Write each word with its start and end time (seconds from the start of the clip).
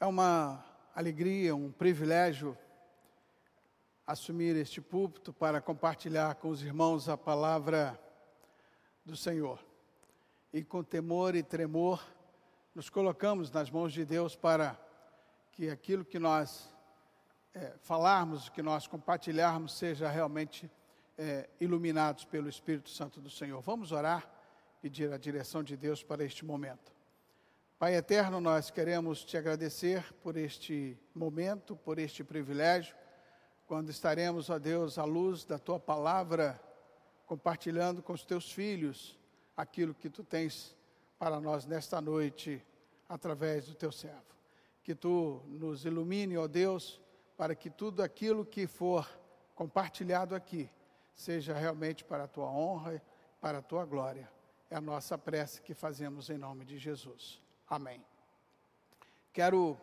É 0.00 0.06
uma 0.06 0.64
alegria, 0.94 1.56
um 1.56 1.72
privilégio 1.72 2.56
assumir 4.06 4.54
este 4.54 4.80
púlpito 4.80 5.32
para 5.32 5.60
compartilhar 5.60 6.36
com 6.36 6.50
os 6.50 6.62
irmãos 6.62 7.08
a 7.08 7.16
palavra 7.16 8.00
do 9.04 9.16
Senhor. 9.16 9.58
E 10.52 10.62
com 10.62 10.84
temor 10.84 11.34
e 11.34 11.42
tremor, 11.42 12.00
nos 12.76 12.88
colocamos 12.88 13.50
nas 13.50 13.72
mãos 13.72 13.92
de 13.92 14.04
Deus 14.04 14.36
para 14.36 14.78
que 15.50 15.68
aquilo 15.68 16.04
que 16.04 16.20
nós 16.20 16.72
é, 17.52 17.74
falarmos, 17.80 18.48
que 18.48 18.62
nós 18.62 18.86
compartilharmos, 18.86 19.76
seja 19.76 20.08
realmente 20.08 20.70
é, 21.18 21.50
iluminados 21.60 22.24
pelo 22.24 22.48
Espírito 22.48 22.88
Santo 22.88 23.20
do 23.20 23.28
Senhor. 23.30 23.60
Vamos 23.62 23.90
orar, 23.90 24.30
pedir 24.80 25.12
a 25.12 25.18
direção 25.18 25.60
de 25.60 25.76
Deus 25.76 26.04
para 26.04 26.22
este 26.22 26.44
momento. 26.44 26.97
Pai 27.78 27.94
eterno, 27.94 28.40
nós 28.40 28.72
queremos 28.72 29.24
te 29.24 29.36
agradecer 29.36 30.12
por 30.14 30.36
este 30.36 30.98
momento, 31.14 31.76
por 31.76 32.00
este 32.00 32.24
privilégio, 32.24 32.96
quando 33.68 33.88
estaremos, 33.88 34.50
ó 34.50 34.58
Deus, 34.58 34.98
à 34.98 35.04
luz 35.04 35.44
da 35.44 35.60
tua 35.60 35.78
palavra, 35.78 36.60
compartilhando 37.24 38.02
com 38.02 38.12
os 38.12 38.24
teus 38.24 38.50
filhos 38.50 39.16
aquilo 39.56 39.94
que 39.94 40.10
tu 40.10 40.24
tens 40.24 40.76
para 41.20 41.38
nós 41.38 41.66
nesta 41.66 42.00
noite, 42.00 42.60
através 43.08 43.66
do 43.66 43.76
teu 43.76 43.92
servo. 43.92 44.34
Que 44.82 44.92
tu 44.92 45.40
nos 45.46 45.84
ilumine, 45.84 46.36
ó 46.36 46.48
Deus, 46.48 47.00
para 47.36 47.54
que 47.54 47.70
tudo 47.70 48.02
aquilo 48.02 48.44
que 48.44 48.66
for 48.66 49.08
compartilhado 49.54 50.34
aqui 50.34 50.68
seja 51.14 51.54
realmente 51.54 52.04
para 52.04 52.24
a 52.24 52.28
tua 52.28 52.50
honra 52.50 53.00
para 53.40 53.58
a 53.58 53.62
tua 53.62 53.84
glória. 53.84 54.28
É 54.68 54.74
a 54.74 54.80
nossa 54.80 55.16
prece 55.16 55.62
que 55.62 55.74
fazemos 55.74 56.28
em 56.28 56.36
nome 56.36 56.64
de 56.64 56.76
Jesus. 56.76 57.40
Amém. 57.70 58.02
Quero, 59.30 59.78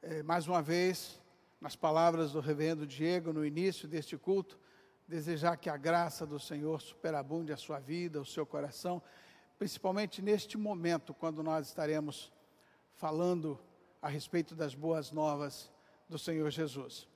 eh, 0.00 0.22
mais 0.22 0.48
uma 0.48 0.62
vez, 0.62 1.20
nas 1.60 1.76
palavras 1.76 2.32
do 2.32 2.40
reverendo 2.40 2.86
Diego, 2.86 3.30
no 3.30 3.44
início 3.44 3.86
deste 3.86 4.16
culto, 4.16 4.58
desejar 5.06 5.58
que 5.58 5.68
a 5.68 5.76
graça 5.76 6.24
do 6.24 6.40
Senhor 6.40 6.80
superabunde 6.80 7.52
a 7.52 7.58
sua 7.58 7.78
vida, 7.78 8.22
o 8.22 8.24
seu 8.24 8.46
coração, 8.46 9.02
principalmente 9.58 10.22
neste 10.22 10.56
momento, 10.56 11.12
quando 11.12 11.42
nós 11.42 11.66
estaremos 11.66 12.32
falando 12.94 13.60
a 14.00 14.08
respeito 14.08 14.54
das 14.54 14.74
boas 14.74 15.12
novas 15.12 15.70
do 16.08 16.18
Senhor 16.18 16.50
Jesus. 16.50 17.06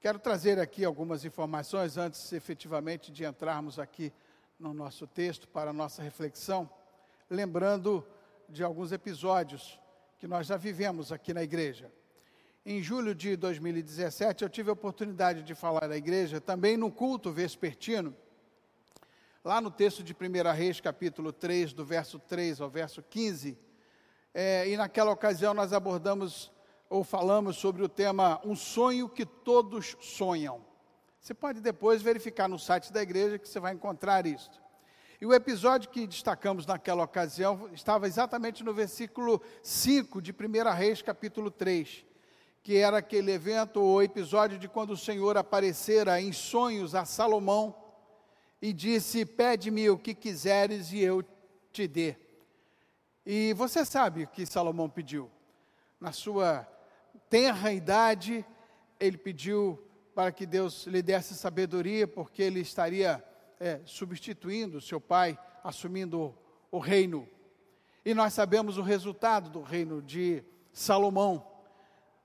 Quero 0.00 0.20
trazer 0.20 0.60
aqui 0.60 0.84
algumas 0.84 1.24
informações 1.24 1.96
antes 1.96 2.32
efetivamente 2.32 3.10
de 3.10 3.24
entrarmos 3.24 3.80
aqui 3.80 4.12
no 4.60 4.72
nosso 4.72 5.08
texto 5.08 5.48
para 5.48 5.70
a 5.70 5.72
nossa 5.72 6.04
reflexão, 6.04 6.70
lembrando 7.28 8.06
de 8.52 8.62
alguns 8.62 8.92
episódios 8.92 9.80
que 10.18 10.28
nós 10.28 10.46
já 10.46 10.58
vivemos 10.58 11.10
aqui 11.10 11.32
na 11.32 11.42
igreja. 11.42 11.90
Em 12.66 12.82
julho 12.82 13.14
de 13.14 13.34
2017, 13.34 14.44
eu 14.44 14.50
tive 14.50 14.68
a 14.68 14.74
oportunidade 14.74 15.42
de 15.42 15.54
falar 15.54 15.88
na 15.88 15.96
igreja, 15.96 16.38
também 16.38 16.76
no 16.76 16.92
culto 16.92 17.32
vespertino, 17.32 18.14
lá 19.42 19.58
no 19.58 19.70
texto 19.70 20.02
de 20.02 20.12
1 20.12 20.52
Reis, 20.54 20.80
capítulo 20.80 21.32
3, 21.32 21.72
do 21.72 21.82
verso 21.82 22.18
3 22.18 22.60
ao 22.60 22.68
verso 22.68 23.02
15. 23.02 23.58
É, 24.34 24.68
e 24.68 24.76
naquela 24.76 25.10
ocasião 25.10 25.54
nós 25.54 25.72
abordamos 25.72 26.52
ou 26.90 27.02
falamos 27.02 27.56
sobre 27.56 27.82
o 27.82 27.88
tema 27.88 28.38
Um 28.44 28.54
sonho 28.54 29.08
que 29.08 29.24
todos 29.24 29.96
sonham. 29.98 30.62
Você 31.18 31.32
pode 31.32 31.62
depois 31.62 32.02
verificar 32.02 32.48
no 32.48 32.58
site 32.58 32.92
da 32.92 33.02
igreja 33.02 33.38
que 33.38 33.48
você 33.48 33.58
vai 33.58 33.72
encontrar 33.72 34.26
isso. 34.26 34.61
E 35.22 35.24
o 35.24 35.32
episódio 35.32 35.88
que 35.88 36.04
destacamos 36.04 36.66
naquela 36.66 37.04
ocasião 37.04 37.70
estava 37.72 38.08
exatamente 38.08 38.64
no 38.64 38.74
versículo 38.74 39.40
5 39.62 40.20
de 40.20 40.32
1 40.32 40.74
Reis, 40.74 41.00
capítulo 41.00 41.48
3, 41.48 42.04
que 42.60 42.76
era 42.76 42.98
aquele 42.98 43.30
evento 43.30 43.80
ou 43.80 44.02
episódio 44.02 44.58
de 44.58 44.66
quando 44.66 44.90
o 44.90 44.96
Senhor 44.96 45.36
aparecera 45.36 46.20
em 46.20 46.32
sonhos 46.32 46.92
a 46.96 47.04
Salomão 47.04 47.72
e 48.60 48.72
disse: 48.72 49.24
Pede-me 49.24 49.88
o 49.90 49.96
que 49.96 50.12
quiseres 50.12 50.92
e 50.92 50.98
eu 50.98 51.24
te 51.70 51.86
dê. 51.86 52.16
E 53.24 53.54
você 53.54 53.84
sabe 53.84 54.24
o 54.24 54.26
que 54.28 54.44
Salomão 54.44 54.90
pediu. 54.90 55.30
Na 56.00 56.10
sua 56.10 56.68
tenra 57.30 57.72
idade, 57.72 58.44
ele 58.98 59.18
pediu 59.18 59.80
para 60.16 60.32
que 60.32 60.46
Deus 60.46 60.84
lhe 60.88 61.00
desse 61.00 61.36
sabedoria, 61.36 62.08
porque 62.08 62.42
ele 62.42 62.58
estaria 62.58 63.24
é, 63.62 63.80
substituindo 63.84 64.80
seu 64.80 65.00
pai, 65.00 65.38
assumindo 65.62 66.34
o 66.68 66.80
reino. 66.80 67.28
E 68.04 68.12
nós 68.12 68.32
sabemos 68.32 68.76
o 68.76 68.82
resultado 68.82 69.48
do 69.48 69.62
reino 69.62 70.02
de 70.02 70.42
Salomão, 70.72 71.46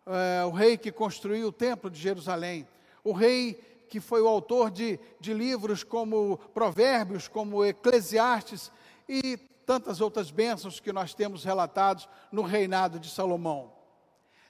é, 0.07 0.43
o 0.45 0.49
rei 0.49 0.77
que 0.77 0.91
construiu 0.91 1.49
o 1.49 1.51
templo 1.51 1.91
de 1.91 1.99
Jerusalém, 1.99 2.67
o 3.03 3.11
rei 3.11 3.53
que 3.87 3.99
foi 3.99 4.19
o 4.19 4.27
autor 4.27 4.71
de, 4.71 4.99
de 5.19 5.31
livros 5.31 5.83
como 5.83 6.39
Provérbios, 6.55 7.27
como 7.27 7.63
Eclesiastes 7.63 8.71
e 9.07 9.37
tantas 9.63 10.01
outras 10.01 10.31
bênçãos 10.31 10.79
que 10.79 10.91
nós 10.91 11.13
temos 11.13 11.43
relatados 11.43 12.09
no 12.31 12.41
reinado 12.41 12.99
de 12.99 13.11
Salomão. 13.11 13.71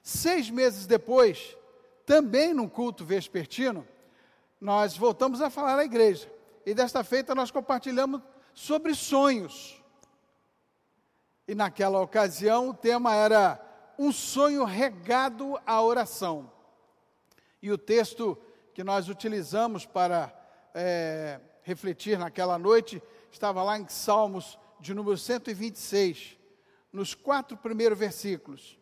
Seis 0.02 0.50
meses 0.50 0.88
depois, 0.88 1.56
também 2.06 2.54
num 2.54 2.70
culto 2.70 3.04
vespertino, 3.04 3.86
nós 4.60 4.96
voltamos 4.96 5.42
a 5.42 5.50
falar 5.50 5.78
à 5.78 5.84
igreja. 5.84 6.37
E 6.68 6.74
desta 6.74 7.02
feita 7.02 7.34
nós 7.34 7.50
compartilhamos 7.50 8.22
sobre 8.54 8.94
sonhos. 8.94 9.82
E 11.48 11.56
naquela 11.56 12.02
ocasião 12.02 12.68
o 12.68 12.74
tema 12.74 13.16
era 13.16 13.58
um 13.98 14.12
sonho 14.12 14.66
regado 14.66 15.58
à 15.66 15.82
oração. 15.82 16.52
E 17.62 17.72
o 17.72 17.78
texto 17.78 18.38
que 18.74 18.84
nós 18.84 19.08
utilizamos 19.08 19.86
para 19.86 20.30
é, 20.74 21.40
refletir 21.64 22.20
naquela 22.20 22.60
noite 22.60 23.02
estava 23.32 23.64
lá 23.64 23.80
em 23.80 23.88
Salmos 23.88 24.60
de 24.78 24.94
número 24.94 25.18
126, 25.18 26.38
nos 26.92 27.16
quatro 27.16 27.56
primeiros 27.56 27.98
versículos. 27.98 28.78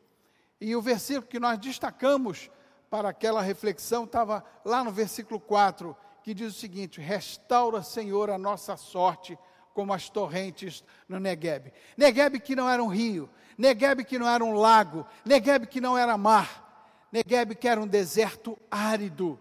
E 0.59 0.75
o 0.75 0.81
versículo 0.81 1.28
que 1.28 1.40
nós 1.40 1.59
destacamos 1.59 2.50
para 2.90 3.09
aquela 3.09 3.44
reflexão 3.44 4.06
estava 4.06 4.44
lá 4.66 4.84
no 4.84 4.91
versículo 4.91 5.40
4, 5.40 5.95
que 6.25 6.34
diz 6.34 6.56
o 6.56 6.59
seguinte: 6.59 7.00
Restaura, 7.00 7.84
Senhor, 7.84 8.31
a 8.31 8.38
nossa 8.38 8.75
sorte 8.75 9.38
como 9.75 9.94
as 9.94 10.09
torrentes 10.09 10.84
no 11.08 11.19
Negueb. 11.19 11.72
Negueb 11.96 12.40
que 12.40 12.56
não 12.56 12.68
era 12.68 12.84
um 12.84 12.88
rio, 12.88 13.30
Negueb 13.56 14.03
que 14.03 14.18
não 14.18 14.28
era 14.28 14.44
um 14.44 14.53
lago, 14.53 15.06
Negueb 15.24 15.68
que 15.68 15.80
não 15.80 15.96
era 15.96 16.18
mar, 16.18 17.06
Negueb 17.12 17.53
que 17.53 17.68
era 17.68 17.80
um 17.80 17.86
deserto 17.86 18.58
árido, 18.72 19.40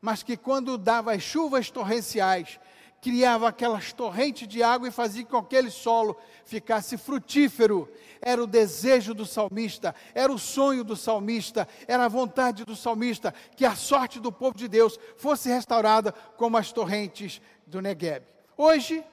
mas 0.00 0.22
que 0.22 0.34
quando 0.34 0.78
dava 0.78 1.12
as 1.12 1.22
chuvas 1.22 1.70
torrenciais, 1.70 2.58
criava 3.04 3.50
aquelas 3.50 3.92
torrentes 3.92 4.48
de 4.48 4.62
água 4.62 4.88
e 4.88 4.90
fazia 4.90 5.26
com 5.26 5.42
que 5.42 5.56
aquele 5.56 5.70
solo 5.70 6.16
ficasse 6.42 6.96
frutífero. 6.96 7.86
Era 8.18 8.42
o 8.42 8.46
desejo 8.46 9.12
do 9.12 9.26
salmista, 9.26 9.94
era 10.14 10.32
o 10.32 10.38
sonho 10.38 10.82
do 10.82 10.96
salmista, 10.96 11.68
era 11.86 12.06
a 12.06 12.08
vontade 12.08 12.64
do 12.64 12.74
salmista 12.74 13.34
que 13.54 13.66
a 13.66 13.76
sorte 13.76 14.18
do 14.18 14.32
povo 14.32 14.56
de 14.56 14.68
Deus 14.68 14.98
fosse 15.18 15.50
restaurada 15.50 16.12
como 16.12 16.56
as 16.56 16.72
torrentes 16.72 17.42
do 17.66 17.82
Negueb. 17.82 18.24
Hoje, 18.56 19.04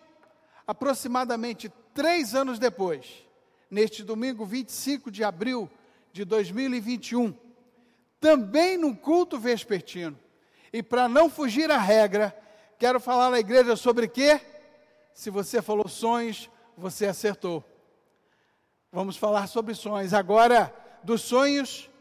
aproximadamente 0.66 1.70
três 1.94 2.34
anos 2.34 2.58
depois, 2.58 3.26
neste 3.70 4.06
domingo 4.06 4.46
25 4.46 5.12
de 5.12 5.22
abril 5.22 5.70
de 6.14 6.24
2021, 6.24 7.36
também 8.22 8.78
no 8.78 8.96
culto 8.96 9.38
vespertino, 9.38 10.18
e 10.72 10.82
para 10.82 11.10
não 11.10 11.30
fugir 11.30 11.70
à 11.70 11.78
regra, 11.78 12.34
Quero 12.82 13.00
falar 13.00 13.30
na 13.30 13.40
igreja 13.40 13.76
sobre 13.76 14.08
quê? 14.08 14.42
Se 15.14 15.30
você 15.30 15.62
falou 15.62 15.88
sonhos, 15.88 16.50
você 16.76 17.06
acertou. 17.06 17.64
Vamos 18.92 19.16
falar 19.16 19.46
sobre 19.46 19.76
sonhos. 19.76 20.16
Agora, 20.16 20.74
dos 21.04 21.22
sonhos 21.22 21.92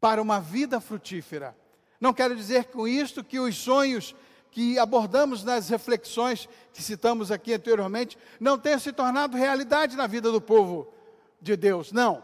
para 0.00 0.22
uma 0.22 0.38
vida 0.38 0.80
frutífera. 0.80 1.56
Não 2.00 2.14
quero 2.14 2.36
dizer 2.36 2.66
com 2.66 2.86
isto 2.86 3.24
que 3.24 3.40
os 3.40 3.56
sonhos 3.58 4.14
que 4.52 4.78
abordamos 4.78 5.42
nas 5.42 5.68
reflexões 5.68 6.48
que 6.72 6.80
citamos 6.84 7.32
aqui 7.32 7.54
anteriormente 7.54 8.16
não 8.38 8.56
tenham 8.56 8.78
se 8.78 8.92
tornado 8.92 9.36
realidade 9.36 9.96
na 9.96 10.06
vida 10.06 10.30
do 10.30 10.40
povo 10.40 10.94
de 11.40 11.56
Deus. 11.56 11.90
Não. 11.90 12.22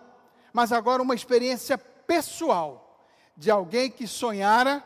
Mas 0.53 0.71
agora 0.71 1.03
uma 1.03 1.17
experiência 1.17 1.77
pessoal 1.77 3.05
de 3.37 3.51
alguém 3.51 3.91
que 3.91 4.07
sonhara 4.07 4.85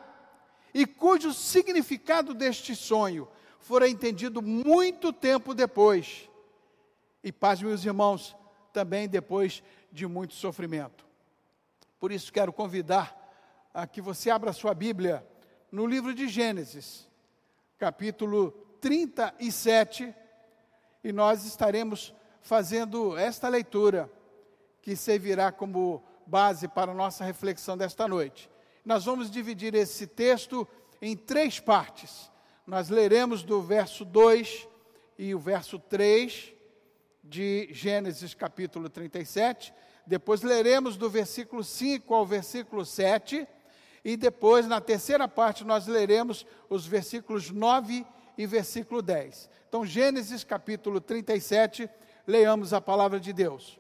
e 0.74 0.86
cujo 0.86 1.32
significado 1.32 2.34
deste 2.34 2.74
sonho 2.74 3.28
fora 3.60 3.88
entendido 3.88 4.42
muito 4.42 5.12
tempo 5.12 5.54
depois. 5.54 6.28
E 7.22 7.30
paz, 7.30 7.62
meus 7.62 7.84
irmãos, 7.84 8.36
também 8.72 9.08
depois 9.08 9.62
de 9.90 10.06
muito 10.06 10.34
sofrimento. 10.34 11.04
Por 12.00 12.10
isso 12.10 12.32
quero 12.32 12.52
convidar 12.52 13.16
a 13.72 13.86
que 13.86 14.00
você 14.00 14.30
abra 14.30 14.52
sua 14.52 14.74
Bíblia 14.74 15.26
no 15.70 15.86
livro 15.86 16.12
de 16.14 16.28
Gênesis, 16.28 17.08
capítulo 17.78 18.50
37, 18.80 20.14
e 21.04 21.12
nós 21.12 21.44
estaremos 21.44 22.12
fazendo 22.40 23.16
esta 23.16 23.48
leitura 23.48 24.10
que 24.82 24.96
servirá 24.96 25.52
como 25.52 26.02
base 26.26 26.66
para 26.66 26.90
a 26.90 26.94
nossa 26.94 27.24
reflexão 27.24 27.76
desta 27.76 28.08
noite. 28.08 28.50
Nós 28.84 29.04
vamos 29.04 29.30
dividir 29.30 29.74
esse 29.74 30.08
texto 30.08 30.66
em 31.00 31.16
três 31.16 31.60
partes. 31.60 32.30
Nós 32.66 32.88
leremos 32.88 33.44
do 33.44 33.62
verso 33.62 34.04
2 34.04 34.68
e 35.16 35.34
o 35.34 35.38
verso 35.38 35.78
3 35.78 36.52
de 37.22 37.68
Gênesis 37.72 38.34
capítulo 38.34 38.88
37. 38.88 39.72
Depois 40.04 40.42
leremos 40.42 40.96
do 40.96 41.08
versículo 41.08 41.62
5 41.62 42.12
ao 42.12 42.26
versículo 42.26 42.84
7. 42.84 43.46
E 44.04 44.16
depois, 44.16 44.66
na 44.66 44.80
terceira 44.80 45.28
parte, 45.28 45.62
nós 45.62 45.86
leremos 45.86 46.44
os 46.68 46.84
versículos 46.84 47.50
9 47.50 48.04
e 48.36 48.46
versículo 48.46 49.00
10. 49.00 49.48
Então, 49.68 49.86
Gênesis 49.86 50.42
capítulo 50.42 51.00
37, 51.00 51.88
leamos 52.26 52.72
a 52.72 52.80
palavra 52.80 53.20
de 53.20 53.32
Deus. 53.32 53.78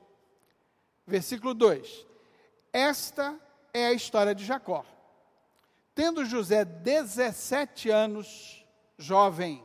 Versículo 1.04 1.54
2: 1.54 2.06
Esta 2.72 3.36
é 3.72 3.86
a 3.86 3.92
história 3.92 4.34
de 4.34 4.44
Jacó. 4.44 4.84
Tendo 5.94 6.24
José 6.24 6.64
17 6.64 7.90
anos, 7.90 8.64
jovem, 8.98 9.62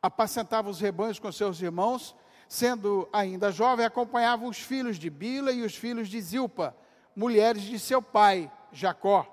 apacentava 0.00 0.68
os 0.68 0.80
rebanhos 0.80 1.18
com 1.18 1.30
seus 1.30 1.60
irmãos, 1.60 2.14
sendo 2.48 3.08
ainda 3.12 3.52
jovem, 3.52 3.86
acompanhava 3.86 4.46
os 4.46 4.58
filhos 4.58 4.98
de 4.98 5.08
Bila 5.08 5.52
e 5.52 5.62
os 5.62 5.74
filhos 5.74 6.08
de 6.08 6.20
Zilpa, 6.20 6.76
mulheres 7.14 7.62
de 7.62 7.78
seu 7.78 8.02
pai, 8.02 8.50
Jacó, 8.72 9.26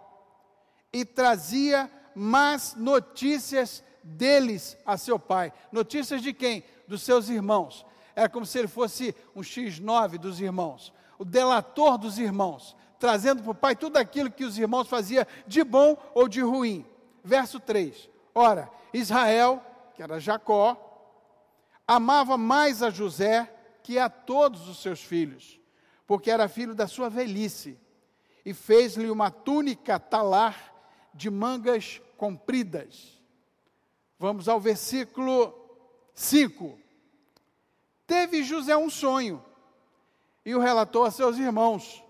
e 0.91 1.05
trazia 1.05 1.89
más 2.15 2.75
notícias 2.75 3.83
deles 4.03 4.77
a 4.85 4.97
seu 4.97 5.19
pai. 5.19 5.53
Notícias 5.71 6.21
de 6.21 6.33
quem? 6.33 6.63
Dos 6.87 7.01
seus 7.03 7.29
irmãos. 7.29 7.85
Era 8.15 8.27
como 8.27 8.45
se 8.45 8.59
ele 8.59 8.67
fosse 8.67 9.15
um 9.35 9.41
X9 9.41 10.17
dos 10.17 10.41
irmãos, 10.41 10.93
o 11.17 11.23
delator 11.23 11.97
dos 11.97 12.17
irmãos 12.17 12.75
trazendo 12.99 13.41
para 13.41 13.51
o 13.51 13.55
pai 13.55 13.75
tudo 13.75 13.97
aquilo 13.97 14.29
que 14.29 14.43
os 14.43 14.57
irmãos 14.57 14.87
faziam 14.87 15.25
de 15.47 15.63
bom 15.63 15.97
ou 16.13 16.27
de 16.27 16.41
ruim. 16.41 16.85
Verso 17.23 17.59
3. 17.59 18.09
Ora, 18.35 18.69
Israel, 18.93 19.63
que 19.95 20.03
era 20.03 20.19
Jacó, 20.19 20.77
amava 21.87 22.37
mais 22.37 22.83
a 22.83 22.89
José 22.89 23.51
que 23.81 23.97
a 23.97 24.09
todos 24.09 24.67
os 24.67 24.81
seus 24.81 25.01
filhos, 25.01 25.59
porque 26.05 26.29
era 26.29 26.47
filho 26.47 26.75
da 26.75 26.85
sua 26.85 27.09
velhice, 27.09 27.79
e 28.45 28.53
fez-lhe 28.53 29.09
uma 29.09 29.31
túnica 29.31 29.99
talar 29.99 30.75
de 31.13 31.29
mangas 31.29 32.01
compridas. 32.17 33.19
Vamos 34.17 34.47
ao 34.47 34.59
versículo 34.59 35.53
5. 36.13 36.77
Teve 38.05 38.43
José 38.43 38.75
um 38.75 38.89
sonho 38.89 39.43
e 40.45 40.53
o 40.53 40.59
relatou 40.59 41.03
a 41.05 41.11
seus 41.11 41.37
irmãos. 41.37 42.03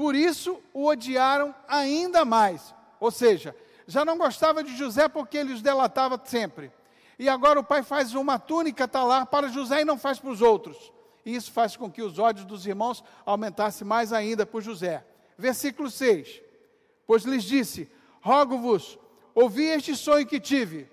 Por 0.00 0.14
isso 0.14 0.58
o 0.72 0.86
odiaram 0.86 1.54
ainda 1.68 2.24
mais. 2.24 2.74
Ou 2.98 3.10
seja, 3.10 3.54
já 3.86 4.02
não 4.02 4.16
gostava 4.16 4.64
de 4.64 4.74
José 4.74 5.08
porque 5.08 5.36
ele 5.36 5.52
os 5.52 5.60
delatava 5.60 6.18
sempre. 6.24 6.72
E 7.18 7.28
agora 7.28 7.60
o 7.60 7.62
pai 7.62 7.82
faz 7.82 8.14
uma 8.14 8.38
túnica 8.38 8.88
talar 8.88 9.26
para 9.26 9.50
José 9.50 9.82
e 9.82 9.84
não 9.84 9.98
faz 9.98 10.18
para 10.18 10.30
os 10.30 10.40
outros. 10.40 10.90
E 11.22 11.36
isso 11.36 11.52
faz 11.52 11.76
com 11.76 11.90
que 11.90 12.00
os 12.00 12.18
ódios 12.18 12.46
dos 12.46 12.64
irmãos 12.64 13.04
aumentassem 13.26 13.86
mais 13.86 14.10
ainda 14.10 14.46
por 14.46 14.62
José. 14.62 15.04
Versículo 15.36 15.90
6. 15.90 16.40
Pois 17.06 17.24
lhes 17.24 17.44
disse: 17.44 17.86
Rogo-vos, 18.22 18.98
ouvi 19.34 19.64
este 19.64 19.94
sonho 19.94 20.26
que 20.26 20.40
tive. 20.40 20.90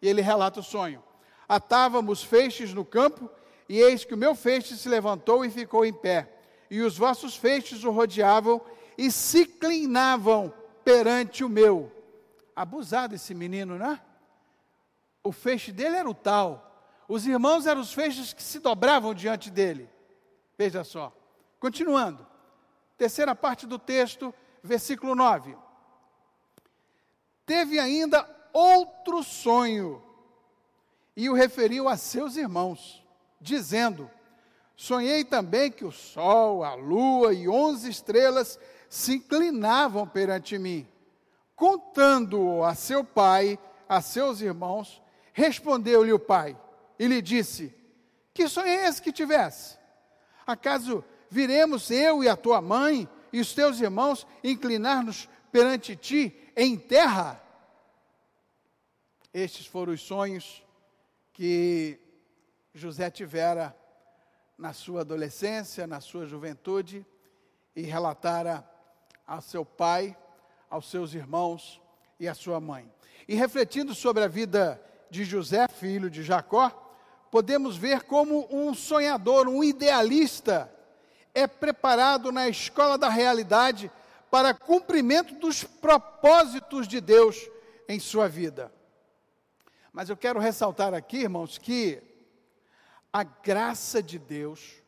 E 0.00 0.06
ele 0.06 0.22
relata 0.22 0.60
o 0.60 0.62
sonho. 0.62 1.02
Atávamos 1.48 2.22
feixes 2.22 2.72
no 2.72 2.84
campo, 2.84 3.28
e 3.68 3.80
eis 3.80 4.04
que 4.04 4.14
o 4.14 4.16
meu 4.16 4.36
feixe 4.36 4.76
se 4.76 4.88
levantou 4.88 5.44
e 5.44 5.50
ficou 5.50 5.84
em 5.84 5.92
pé 5.92 6.35
e 6.70 6.80
os 6.80 6.96
vossos 6.96 7.36
feixes 7.36 7.84
o 7.84 7.90
rodeavam 7.90 8.60
e 8.96 9.10
se 9.10 9.42
inclinavam 9.42 10.52
perante 10.84 11.44
o 11.44 11.48
meu. 11.48 11.92
Abusado 12.54 13.14
esse 13.14 13.34
menino, 13.34 13.76
né? 13.76 14.00
O 15.22 15.32
feixe 15.32 15.72
dele 15.72 15.96
era 15.96 16.08
o 16.08 16.14
tal. 16.14 16.62
Os 17.08 17.26
irmãos 17.26 17.66
eram 17.66 17.80
os 17.80 17.92
feixes 17.92 18.32
que 18.32 18.42
se 18.42 18.58
dobravam 18.58 19.14
diante 19.14 19.50
dele. 19.50 19.88
Veja 20.56 20.82
só. 20.84 21.12
Continuando. 21.58 22.26
Terceira 22.96 23.34
parte 23.34 23.66
do 23.66 23.78
texto, 23.78 24.34
versículo 24.62 25.14
9. 25.14 25.56
Teve 27.44 27.78
ainda 27.78 28.28
outro 28.52 29.22
sonho 29.22 30.02
e 31.14 31.28
o 31.28 31.34
referiu 31.34 31.88
a 31.88 31.96
seus 31.96 32.36
irmãos, 32.36 33.02
dizendo: 33.40 34.10
Sonhei 34.76 35.24
também 35.24 35.70
que 35.70 35.86
o 35.86 35.90
sol, 35.90 36.62
a 36.62 36.74
lua 36.74 37.32
e 37.32 37.48
onze 37.48 37.88
estrelas 37.88 38.58
se 38.90 39.14
inclinavam 39.14 40.06
perante 40.06 40.58
mim. 40.58 40.86
Contando-o 41.54 42.62
a 42.62 42.74
seu 42.74 43.02
pai, 43.02 43.58
a 43.88 44.02
seus 44.02 44.42
irmãos, 44.42 45.02
respondeu-lhe 45.32 46.12
o 46.12 46.18
pai 46.18 46.54
e 46.98 47.06
lhe 47.06 47.22
disse: 47.22 47.74
Que 48.34 48.46
sonho 48.46 48.68
é 48.68 48.86
esse 48.86 49.00
que 49.00 49.10
tivesse? 49.10 49.78
Acaso 50.46 51.02
viremos 51.30 51.90
eu 51.90 52.22
e 52.22 52.28
a 52.28 52.36
tua 52.36 52.60
mãe 52.60 53.08
e 53.32 53.40
os 53.40 53.54
teus 53.54 53.80
irmãos 53.80 54.26
inclinar-nos 54.44 55.26
perante 55.50 55.96
ti 55.96 56.36
em 56.54 56.76
terra? 56.76 57.42
Estes 59.32 59.66
foram 59.66 59.94
os 59.94 60.02
sonhos 60.02 60.62
que 61.32 61.98
José 62.74 63.10
tivera 63.10 63.74
na 64.58 64.72
sua 64.72 65.02
adolescência, 65.02 65.86
na 65.86 66.00
sua 66.00 66.26
juventude, 66.26 67.04
e 67.74 67.82
relatara 67.82 68.68
ao 69.26 69.40
seu 69.40 69.64
pai, 69.64 70.16
aos 70.70 70.90
seus 70.90 71.14
irmãos 71.14 71.80
e 72.18 72.26
à 72.26 72.34
sua 72.34 72.58
mãe. 72.60 72.90
E 73.28 73.34
refletindo 73.34 73.94
sobre 73.94 74.24
a 74.24 74.28
vida 74.28 74.80
de 75.10 75.24
José, 75.24 75.68
filho 75.68 76.08
de 76.08 76.22
Jacó, 76.22 76.70
podemos 77.30 77.76
ver 77.76 78.04
como 78.04 78.46
um 78.50 78.72
sonhador, 78.72 79.48
um 79.48 79.62
idealista, 79.62 80.72
é 81.34 81.46
preparado 81.46 82.32
na 82.32 82.48
escola 82.48 82.96
da 82.96 83.10
realidade 83.10 83.90
para 84.30 84.54
cumprimento 84.54 85.34
dos 85.34 85.62
propósitos 85.62 86.88
de 86.88 87.00
Deus 87.00 87.48
em 87.88 88.00
sua 88.00 88.26
vida. 88.26 88.72
Mas 89.92 90.08
eu 90.08 90.16
quero 90.16 90.40
ressaltar 90.40 90.94
aqui, 90.94 91.18
irmãos, 91.18 91.58
que 91.58 92.02
a 93.12 93.22
graça 93.22 94.02
de 94.02 94.18
Deus 94.18 94.82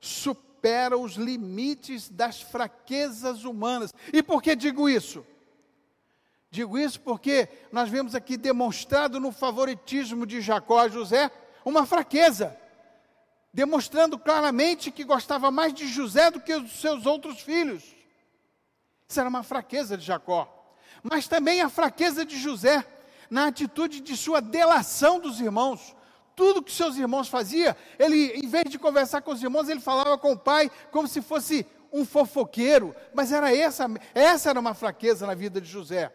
supera 0.00 0.96
os 0.96 1.14
limites 1.14 2.08
das 2.08 2.40
fraquezas 2.40 3.44
humanas. 3.44 3.92
E 4.12 4.22
por 4.22 4.42
que 4.42 4.56
digo 4.56 4.88
isso? 4.88 5.24
Digo 6.50 6.78
isso 6.78 7.00
porque 7.00 7.48
nós 7.72 7.88
vemos 7.88 8.14
aqui 8.14 8.36
demonstrado 8.36 9.18
no 9.18 9.32
favoritismo 9.32 10.24
de 10.24 10.40
Jacó 10.40 10.78
a 10.78 10.88
José 10.88 11.30
uma 11.64 11.84
fraqueza, 11.84 12.56
demonstrando 13.52 14.18
claramente 14.18 14.90
que 14.90 15.02
gostava 15.02 15.50
mais 15.50 15.74
de 15.74 15.88
José 15.88 16.30
do 16.30 16.40
que 16.40 16.56
dos 16.58 16.80
seus 16.80 17.06
outros 17.06 17.40
filhos. 17.40 17.82
Isso 19.08 19.18
era 19.18 19.28
uma 19.28 19.42
fraqueza 19.42 19.96
de 19.96 20.04
Jacó. 20.04 20.48
Mas 21.02 21.26
também 21.26 21.60
a 21.60 21.68
fraqueza 21.68 22.24
de 22.24 22.38
José 22.38 22.86
na 23.28 23.46
atitude 23.46 24.00
de 24.00 24.16
sua 24.16 24.40
delação 24.40 25.18
dos 25.18 25.40
irmãos 25.40 25.94
tudo 26.36 26.62
que 26.62 26.72
seus 26.72 26.96
irmãos 26.96 27.28
faziam, 27.28 27.74
ele, 27.98 28.32
em 28.32 28.48
vez 28.48 28.64
de 28.64 28.78
conversar 28.78 29.22
com 29.22 29.32
os 29.32 29.42
irmãos, 29.42 29.68
ele 29.68 29.80
falava 29.80 30.18
com 30.18 30.32
o 30.32 30.38
pai 30.38 30.70
como 30.90 31.06
se 31.06 31.22
fosse 31.22 31.66
um 31.92 32.04
fofoqueiro. 32.04 32.94
Mas 33.12 33.32
era 33.32 33.54
essa, 33.54 33.86
essa 34.14 34.50
era 34.50 34.60
uma 34.60 34.74
fraqueza 34.74 35.26
na 35.26 35.34
vida 35.34 35.60
de 35.60 35.68
José. 35.68 36.12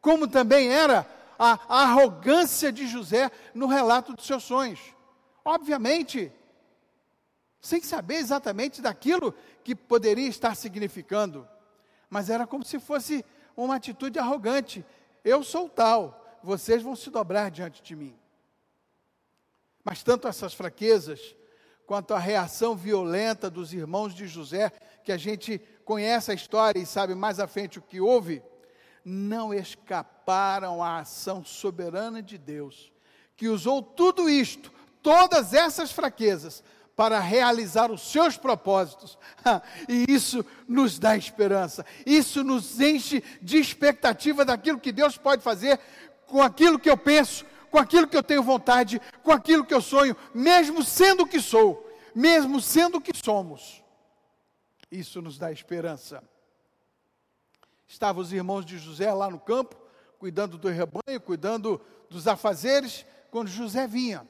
Como 0.00 0.28
também 0.28 0.68
era 0.68 1.06
a, 1.38 1.58
a 1.68 1.82
arrogância 1.82 2.70
de 2.70 2.86
José 2.86 3.30
no 3.54 3.66
relato 3.66 4.12
dos 4.12 4.26
seus 4.26 4.44
sonhos. 4.44 4.80
Obviamente, 5.44 6.32
sem 7.60 7.82
saber 7.82 8.16
exatamente 8.16 8.82
daquilo 8.82 9.34
que 9.62 9.74
poderia 9.74 10.28
estar 10.28 10.54
significando, 10.54 11.48
mas 12.10 12.28
era 12.28 12.46
como 12.46 12.64
se 12.64 12.78
fosse 12.78 13.24
uma 13.56 13.76
atitude 13.76 14.18
arrogante. 14.18 14.84
Eu 15.24 15.42
sou 15.42 15.68
tal, 15.68 16.38
vocês 16.42 16.82
vão 16.82 16.94
se 16.94 17.08
dobrar 17.10 17.50
diante 17.50 17.82
de 17.82 17.96
mim. 17.96 18.14
Mas 19.84 20.02
tanto 20.02 20.26
essas 20.26 20.54
fraquezas, 20.54 21.36
quanto 21.86 22.14
a 22.14 22.18
reação 22.18 22.74
violenta 22.74 23.50
dos 23.50 23.74
irmãos 23.74 24.14
de 24.14 24.26
José, 24.26 24.72
que 25.04 25.12
a 25.12 25.16
gente 25.18 25.60
conhece 25.84 26.30
a 26.30 26.34
história 26.34 26.80
e 26.80 26.86
sabe 26.86 27.14
mais 27.14 27.38
à 27.38 27.46
frente 27.46 27.78
o 27.78 27.82
que 27.82 28.00
houve, 28.00 28.42
não 29.04 29.52
escaparam 29.52 30.82
à 30.82 31.00
ação 31.00 31.44
soberana 31.44 32.22
de 32.22 32.38
Deus, 32.38 32.90
que 33.36 33.48
usou 33.48 33.82
tudo 33.82 34.30
isto, 34.30 34.72
todas 35.02 35.52
essas 35.52 35.92
fraquezas, 35.92 36.64
para 36.96 37.18
realizar 37.18 37.90
os 37.90 38.00
seus 38.00 38.36
propósitos. 38.36 39.18
e 39.88 40.06
isso 40.08 40.46
nos 40.66 40.98
dá 40.98 41.16
esperança, 41.16 41.84
isso 42.06 42.42
nos 42.42 42.80
enche 42.80 43.22
de 43.42 43.58
expectativa 43.58 44.44
daquilo 44.44 44.80
que 44.80 44.92
Deus 44.92 45.18
pode 45.18 45.42
fazer 45.42 45.78
com 46.26 46.40
aquilo 46.42 46.78
que 46.78 46.88
eu 46.88 46.96
penso, 46.96 47.44
com 47.74 47.78
aquilo 47.80 48.06
que 48.06 48.16
eu 48.16 48.22
tenho 48.22 48.40
vontade, 48.40 49.02
com 49.20 49.32
aquilo 49.32 49.64
que 49.64 49.74
eu 49.74 49.80
sonho, 49.80 50.16
mesmo 50.32 50.84
sendo 50.84 51.24
o 51.24 51.26
que 51.26 51.40
sou, 51.40 51.92
mesmo 52.14 52.60
sendo 52.60 52.98
o 52.98 53.00
que 53.00 53.10
somos. 53.12 53.82
Isso 54.88 55.20
nos 55.20 55.36
dá 55.38 55.50
esperança. 55.50 56.22
Estavam 57.88 58.22
os 58.22 58.32
irmãos 58.32 58.64
de 58.64 58.78
José 58.78 59.12
lá 59.12 59.28
no 59.28 59.40
campo, 59.40 59.74
cuidando 60.20 60.56
do 60.56 60.68
rebanho, 60.68 61.20
cuidando 61.20 61.80
dos 62.08 62.28
afazeres, 62.28 63.04
quando 63.28 63.48
José 63.48 63.88
vinha. 63.88 64.24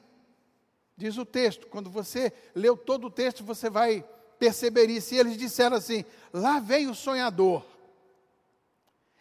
Diz 0.97 1.15
o 1.19 1.23
texto, 1.23 1.67
quando 1.67 1.87
você 1.87 2.33
leu 2.55 2.75
todo 2.75 3.05
o 3.05 3.11
texto, 3.11 3.43
você 3.43 3.69
vai 3.69 4.03
perceber 4.39 4.89
isso. 4.89 5.13
E 5.13 5.19
eles 5.19 5.37
disseram 5.37 5.77
assim: 5.77 6.03
lá 6.33 6.59
vem 6.59 6.87
o 6.87 6.95
sonhador. 6.95 7.63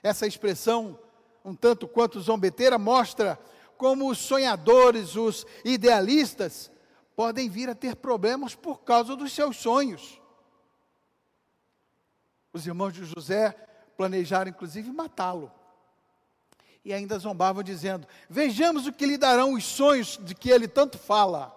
Essa 0.02 0.26
expressão, 0.26 0.98
um 1.44 1.54
tanto 1.54 1.86
quanto 1.86 2.22
zombeteira, 2.22 2.78
mostra 2.78 3.38
como 3.76 4.10
os 4.10 4.18
sonhadores, 4.18 5.16
os 5.16 5.46
idealistas, 5.64 6.70
podem 7.14 7.48
vir 7.48 7.68
a 7.68 7.74
ter 7.74 7.96
problemas 7.96 8.54
por 8.54 8.82
causa 8.82 9.14
dos 9.14 9.32
seus 9.32 9.56
sonhos. 9.56 10.20
Os 12.52 12.66
irmãos 12.66 12.92
de 12.92 13.04
José 13.04 13.52
planejaram, 13.96 14.50
inclusive, 14.50 14.90
matá-lo. 14.90 15.50
E 16.84 16.92
ainda 16.92 17.18
zombavam, 17.18 17.62
dizendo: 17.62 18.06
Vejamos 18.28 18.86
o 18.86 18.92
que 18.92 19.06
lhe 19.06 19.16
darão 19.16 19.54
os 19.54 19.64
sonhos 19.64 20.18
de 20.22 20.34
que 20.34 20.50
ele 20.50 20.68
tanto 20.68 20.98
fala. 20.98 21.54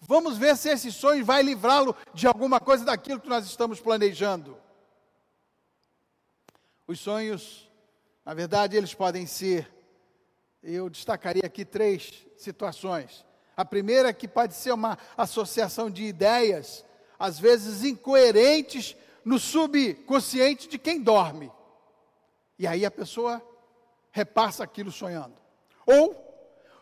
Vamos 0.00 0.38
ver 0.38 0.56
se 0.56 0.70
esse 0.70 0.90
sonho 0.90 1.24
vai 1.24 1.42
livrá-lo 1.42 1.94
de 2.14 2.26
alguma 2.26 2.58
coisa 2.58 2.84
daquilo 2.84 3.20
que 3.20 3.28
nós 3.28 3.44
estamos 3.44 3.80
planejando. 3.80 4.56
Os 6.86 6.98
sonhos, 6.98 7.70
na 8.24 8.32
verdade, 8.32 8.76
eles 8.76 8.94
podem 8.94 9.26
ser, 9.26 9.70
eu 10.62 10.88
destacaria 10.90 11.44
aqui 11.44 11.64
três 11.64 12.26
situações. 12.36 13.24
A 13.56 13.64
primeira 13.64 14.08
é 14.08 14.12
que 14.12 14.28
pode 14.28 14.54
ser 14.54 14.72
uma 14.72 14.98
associação 15.16 15.90
de 15.90 16.04
ideias, 16.04 16.84
às 17.18 17.38
vezes 17.38 17.84
incoerentes 17.84 18.96
no 19.24 19.38
subconsciente 19.38 20.68
de 20.68 20.78
quem 20.78 21.00
dorme. 21.00 21.50
E 22.58 22.66
aí 22.66 22.84
a 22.84 22.90
pessoa 22.90 23.42
repassa 24.10 24.64
aquilo 24.64 24.90
sonhando. 24.90 25.34
Ou 25.86 26.30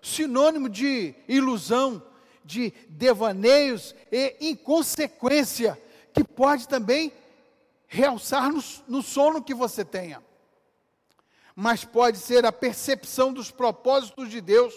sinônimo 0.03 0.69
de 0.69 1.15
ilusão, 1.27 2.03
de 2.45 2.73
devaneios 2.89 3.95
e 4.11 4.37
inconsequência, 4.41 5.81
que 6.13 6.25
pode 6.25 6.67
também 6.67 7.13
realçar 7.87 8.53
no, 8.53 8.63
no 8.87 9.03
sono 9.03 9.43
que 9.43 9.55
você 9.55 9.85
tenha. 9.85 10.23
Mas 11.61 11.85
pode 11.85 12.19
ser 12.19 12.47
a 12.47 12.53
percepção 12.53 13.33
dos 13.33 13.51
propósitos 13.51 14.31
de 14.31 14.41
Deus 14.41 14.73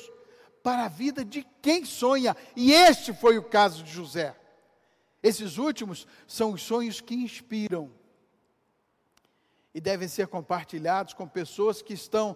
para 0.63 0.85
a 0.85 0.87
vida 0.87 1.23
de 1.23 1.45
quem 1.61 1.85
sonha. 1.85 2.35
E 2.55 2.73
este 2.73 3.13
foi 3.13 3.37
o 3.37 3.43
caso 3.43 3.83
de 3.83 3.91
José. 3.91 4.35
Esses 5.21 5.59
últimos 5.59 6.07
são 6.25 6.53
os 6.53 6.63
sonhos 6.63 6.99
que 6.99 7.13
inspiram 7.13 7.91
e 9.75 9.79
devem 9.79 10.07
ser 10.07 10.25
compartilhados 10.25 11.13
com 11.13 11.27
pessoas 11.27 11.83
que 11.83 11.93
estão 11.93 12.35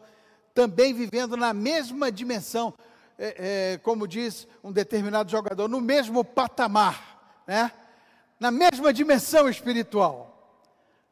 também 0.54 0.94
vivendo 0.94 1.36
na 1.36 1.52
mesma 1.52 2.12
dimensão 2.12 2.72
é, 3.18 3.74
é, 3.74 3.78
como 3.80 4.08
diz 4.08 4.48
um 4.64 4.72
determinado 4.72 5.32
jogador, 5.32 5.68
no 5.68 5.82
mesmo 5.82 6.24
patamar, 6.24 7.42
né? 7.48 7.72
na 8.40 8.52
mesma 8.52 8.94
dimensão 8.94 9.50
espiritual. 9.50 10.62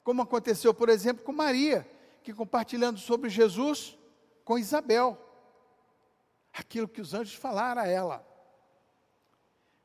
Como 0.03 0.21
aconteceu, 0.21 0.71
por 0.71 0.87
exemplo, 0.87 1.25
com 1.25 1.33
Maria, 1.33 1.91
que 2.23 2.33
compartilhando 2.33 2.99
sobre 2.99 3.29
Jesus 3.29 3.97
com 4.43 4.57
Isabel, 4.57 5.17
aquilo 6.53 6.87
que 6.87 7.01
os 7.01 7.13
anjos 7.13 7.33
falaram 7.33 7.81
a 7.81 7.87
ela. 7.87 8.27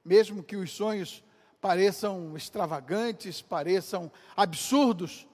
Mesmo 0.04 0.42
que 0.42 0.56
os 0.56 0.70
sonhos 0.70 1.24
pareçam 1.60 2.36
extravagantes, 2.36 3.42
pareçam 3.42 4.10
absurdos, 4.36 5.26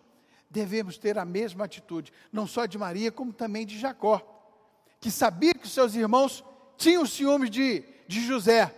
devemos 0.49 0.97
ter 0.97 1.19
a 1.19 1.25
mesma 1.25 1.65
atitude, 1.65 2.13
não 2.33 2.47
só 2.47 2.67
de 2.67 2.79
Maria, 2.79 3.13
como 3.13 3.33
também 3.33 3.67
de 3.67 3.79
Jacó, 3.79 4.23
que 5.01 5.11
sabia 5.11 5.55
que 5.55 5.69
seus 5.69 5.95
irmãos 5.95 6.45
tinham 6.77 7.05
ciúmes 7.05 7.51
de, 7.51 7.85
de 8.07 8.21
José, 8.27 8.75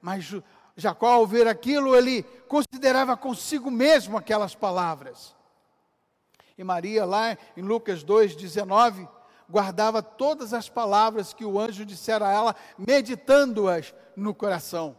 mas 0.00 0.34
Jacó, 0.76 1.10
ao 1.10 1.26
ver 1.26 1.46
aquilo, 1.46 1.94
ele 1.94 2.22
considerava 2.48 3.16
consigo 3.16 3.70
mesmo 3.70 4.16
aquelas 4.16 4.54
palavras. 4.54 5.34
E 6.60 6.64
Maria, 6.64 7.06
lá 7.06 7.38
em 7.56 7.62
Lucas 7.62 8.04
2,19, 8.04 9.08
guardava 9.48 10.02
todas 10.02 10.52
as 10.52 10.68
palavras 10.68 11.32
que 11.32 11.42
o 11.42 11.58
anjo 11.58 11.86
dissera 11.86 12.28
a 12.28 12.30
ela, 12.30 12.56
meditando-as 12.76 13.94
no 14.14 14.34
coração. 14.34 14.94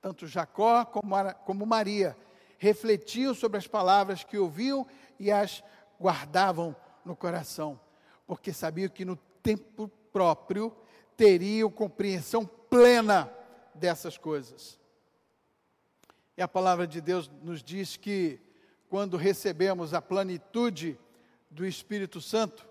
Tanto 0.00 0.26
Jacó 0.26 0.84
como 0.84 1.64
Maria 1.64 2.16
refletiam 2.58 3.32
sobre 3.32 3.58
as 3.58 3.68
palavras 3.68 4.24
que 4.24 4.36
ouviam 4.36 4.84
e 5.20 5.30
as 5.30 5.62
guardavam 6.00 6.74
no 7.04 7.14
coração, 7.14 7.78
porque 8.26 8.52
sabiam 8.52 8.88
que 8.88 9.04
no 9.04 9.14
tempo 9.40 9.86
próprio 10.12 10.76
teriam 11.16 11.70
compreensão 11.70 12.44
plena 12.44 13.32
dessas 13.72 14.18
coisas. 14.18 14.80
E 16.36 16.42
a 16.42 16.48
palavra 16.48 16.88
de 16.88 17.00
Deus 17.00 17.30
nos 17.40 17.62
diz 17.62 17.96
que 17.96 18.40
quando 18.92 19.16
recebemos 19.16 19.94
a 19.94 20.02
plenitude 20.02 21.00
do 21.50 21.64
Espírito 21.64 22.20
Santo, 22.20 22.68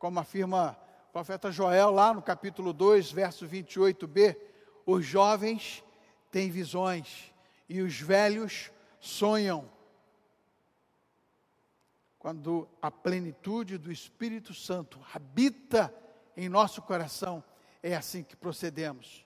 como 0.00 0.18
afirma 0.18 0.76
o 1.08 1.12
profeta 1.12 1.52
Joel 1.52 1.92
lá 1.92 2.12
no 2.12 2.20
capítulo 2.20 2.72
2, 2.72 3.12
verso 3.12 3.46
28b, 3.46 4.36
os 4.84 5.06
jovens 5.06 5.84
têm 6.28 6.50
visões 6.50 7.32
e 7.68 7.80
os 7.82 8.00
velhos 8.00 8.72
sonham. 8.98 9.70
Quando 12.18 12.68
a 12.82 12.90
plenitude 12.90 13.78
do 13.78 13.92
Espírito 13.92 14.52
Santo 14.52 14.98
habita 15.14 15.94
em 16.36 16.48
nosso 16.48 16.82
coração, 16.82 17.44
é 17.80 17.94
assim 17.94 18.24
que 18.24 18.34
procedemos. 18.34 19.24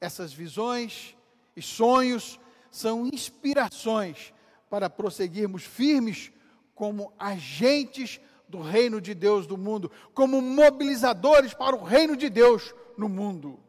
Essas 0.00 0.32
visões 0.32 1.16
e 1.56 1.60
sonhos 1.60 2.38
são 2.70 3.04
inspirações 3.04 4.32
para 4.72 4.88
prosseguirmos 4.88 5.64
firmes 5.64 6.32
como 6.74 7.12
agentes 7.18 8.18
do 8.48 8.58
reino 8.62 9.02
de 9.02 9.12
Deus 9.12 9.46
do 9.46 9.58
mundo, 9.58 9.92
como 10.14 10.40
mobilizadores 10.40 11.52
para 11.52 11.76
o 11.76 11.84
reino 11.84 12.16
de 12.16 12.30
Deus 12.30 12.74
no 12.96 13.06
mundo. 13.06 13.60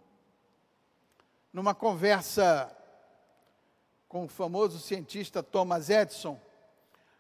Numa 1.51 1.75
conversa 1.75 2.73
com 4.07 4.23
o 4.23 4.29
famoso 4.29 4.79
cientista 4.79 5.43
Thomas 5.43 5.89
Edison, 5.89 6.39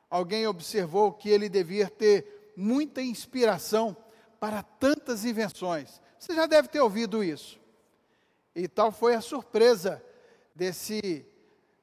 alguém 0.09 0.47
observou 0.47 1.11
que 1.11 1.27
ele 1.27 1.49
devia 1.49 1.89
ter 1.89 2.53
muita 2.55 3.01
inspiração 3.01 3.97
para 4.39 4.63
tantas 4.63 5.25
invenções. 5.25 6.01
Você 6.17 6.33
já 6.33 6.45
deve 6.45 6.69
ter 6.69 6.79
ouvido 6.79 7.21
isso. 7.21 7.59
E 8.55 8.65
tal 8.65 8.93
foi 8.93 9.13
a 9.13 9.19
surpresa 9.19 10.01
desse, 10.55 11.25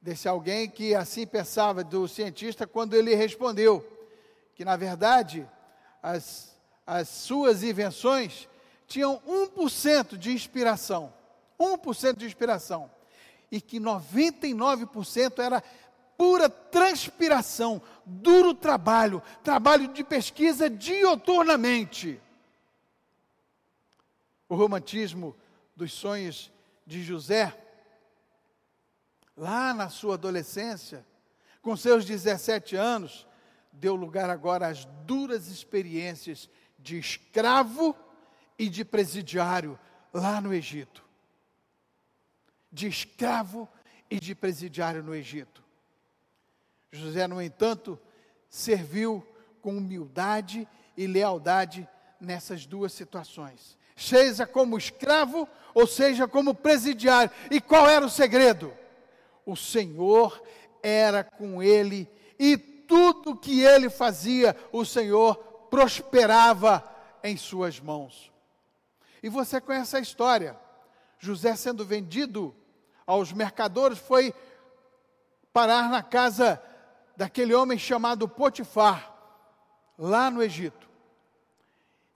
desse 0.00 0.28
alguém 0.28 0.68
que 0.68 0.94
assim 0.94 1.26
pensava, 1.26 1.84
do 1.84 2.08
cientista, 2.08 2.66
quando 2.66 2.94
ele 2.94 3.14
respondeu 3.14 3.86
que, 4.54 4.64
na 4.64 4.76
verdade, 4.76 5.48
as, 6.02 6.56
as 6.86 7.08
suas 7.08 7.62
invenções 7.62 8.48
tinham 8.86 9.20
1% 9.28 10.16
de 10.16 10.32
inspiração. 10.32 11.12
1% 11.58 12.16
de 12.16 12.26
inspiração. 12.26 12.90
E 13.50 13.60
que 13.60 13.78
99% 13.78 15.38
era 15.38 15.62
pura 16.16 16.48
transpiração, 16.48 17.80
duro 18.04 18.54
trabalho, 18.54 19.22
trabalho 19.42 19.88
de 19.88 20.04
pesquisa 20.04 20.68
dioturnamente 20.68 22.20
o 24.50 24.56
romantismo 24.56 25.36
dos 25.76 25.92
sonhos 25.92 26.50
de 26.84 27.04
José, 27.04 27.56
lá 29.40 29.72
na 29.72 29.88
sua 29.88 30.14
adolescência, 30.14 31.02
com 31.62 31.74
seus 31.74 32.04
17 32.04 32.76
anos, 32.76 33.26
deu 33.72 33.94
lugar 33.94 34.28
agora 34.28 34.66
às 34.66 34.84
duras 35.06 35.48
experiências 35.48 36.50
de 36.78 36.98
escravo 36.98 37.96
e 38.58 38.68
de 38.68 38.84
presidiário 38.84 39.78
lá 40.12 40.42
no 40.42 40.52
Egito. 40.52 41.02
De 42.70 42.86
escravo 42.86 43.66
e 44.10 44.20
de 44.20 44.34
presidiário 44.34 45.02
no 45.02 45.14
Egito. 45.14 45.64
José, 46.92 47.26
no 47.26 47.40
entanto, 47.40 47.98
serviu 48.46 49.26
com 49.62 49.78
humildade 49.78 50.68
e 50.94 51.06
lealdade 51.06 51.88
nessas 52.20 52.66
duas 52.66 52.92
situações 52.92 53.78
seja 53.96 54.46
como 54.46 54.78
escravo 54.78 55.46
ou 55.74 55.86
seja 55.86 56.26
como 56.26 56.54
presidiário. 56.54 57.30
E 57.50 57.60
qual 57.60 57.86
era 57.86 58.02
o 58.02 58.08
segredo? 58.08 58.72
O 59.46 59.56
Senhor 59.56 60.42
era 60.82 61.24
com 61.24 61.62
ele 61.62 62.08
e 62.38 62.56
tudo 62.56 63.36
que 63.36 63.60
ele 63.60 63.88
fazia, 63.88 64.56
o 64.72 64.84
Senhor 64.84 65.36
prosperava 65.70 66.84
em 67.22 67.36
suas 67.36 67.78
mãos. 67.78 68.32
E 69.22 69.28
você 69.28 69.60
conhece 69.60 69.96
a 69.96 70.00
história. 70.00 70.58
José 71.16 71.54
sendo 71.54 71.84
vendido 71.84 72.52
aos 73.06 73.32
mercadores 73.32 73.98
foi 73.98 74.34
parar 75.52 75.88
na 75.88 76.02
casa 76.02 76.60
daquele 77.16 77.54
homem 77.54 77.78
chamado 77.78 78.28
Potifar, 78.28 79.14
lá 79.96 80.28
no 80.30 80.42
Egito. 80.42 80.89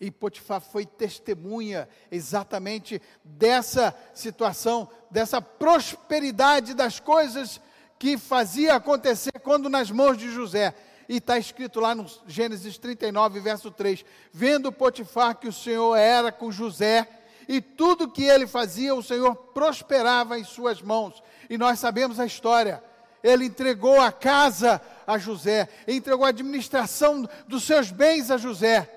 E 0.04 0.10
Potifar 0.10 0.60
foi 0.60 0.84
testemunha 0.84 1.88
exatamente 2.12 3.00
dessa 3.24 3.96
situação, 4.12 4.86
dessa 5.10 5.40
prosperidade 5.40 6.74
das 6.74 7.00
coisas 7.00 7.58
que 7.98 8.18
fazia 8.18 8.74
acontecer 8.74 9.32
quando 9.42 9.70
nas 9.70 9.90
mãos 9.90 10.18
de 10.18 10.30
José. 10.30 10.74
E 11.08 11.16
está 11.16 11.38
escrito 11.38 11.80
lá 11.80 11.94
no 11.94 12.04
Gênesis 12.26 12.76
39, 12.76 13.40
verso 13.40 13.70
3: 13.70 14.04
Vendo 14.30 14.70
Potifar 14.70 15.36
que 15.36 15.48
o 15.48 15.52
Senhor 15.52 15.96
era 15.96 16.30
com 16.30 16.52
José, 16.52 17.08
e 17.48 17.62
tudo 17.62 18.10
que 18.10 18.24
ele 18.24 18.46
fazia, 18.46 18.94
o 18.94 19.02
Senhor 19.02 19.34
prosperava 19.34 20.38
em 20.38 20.44
suas 20.44 20.82
mãos. 20.82 21.22
E 21.48 21.56
nós 21.56 21.78
sabemos 21.78 22.20
a 22.20 22.26
história. 22.26 22.84
Ele 23.22 23.46
entregou 23.46 23.98
a 23.98 24.12
casa 24.12 24.82
a 25.06 25.16
José, 25.16 25.66
entregou 25.88 26.26
a 26.26 26.28
administração 26.28 27.26
dos 27.48 27.64
seus 27.64 27.90
bens 27.90 28.30
a 28.30 28.36
José. 28.36 28.93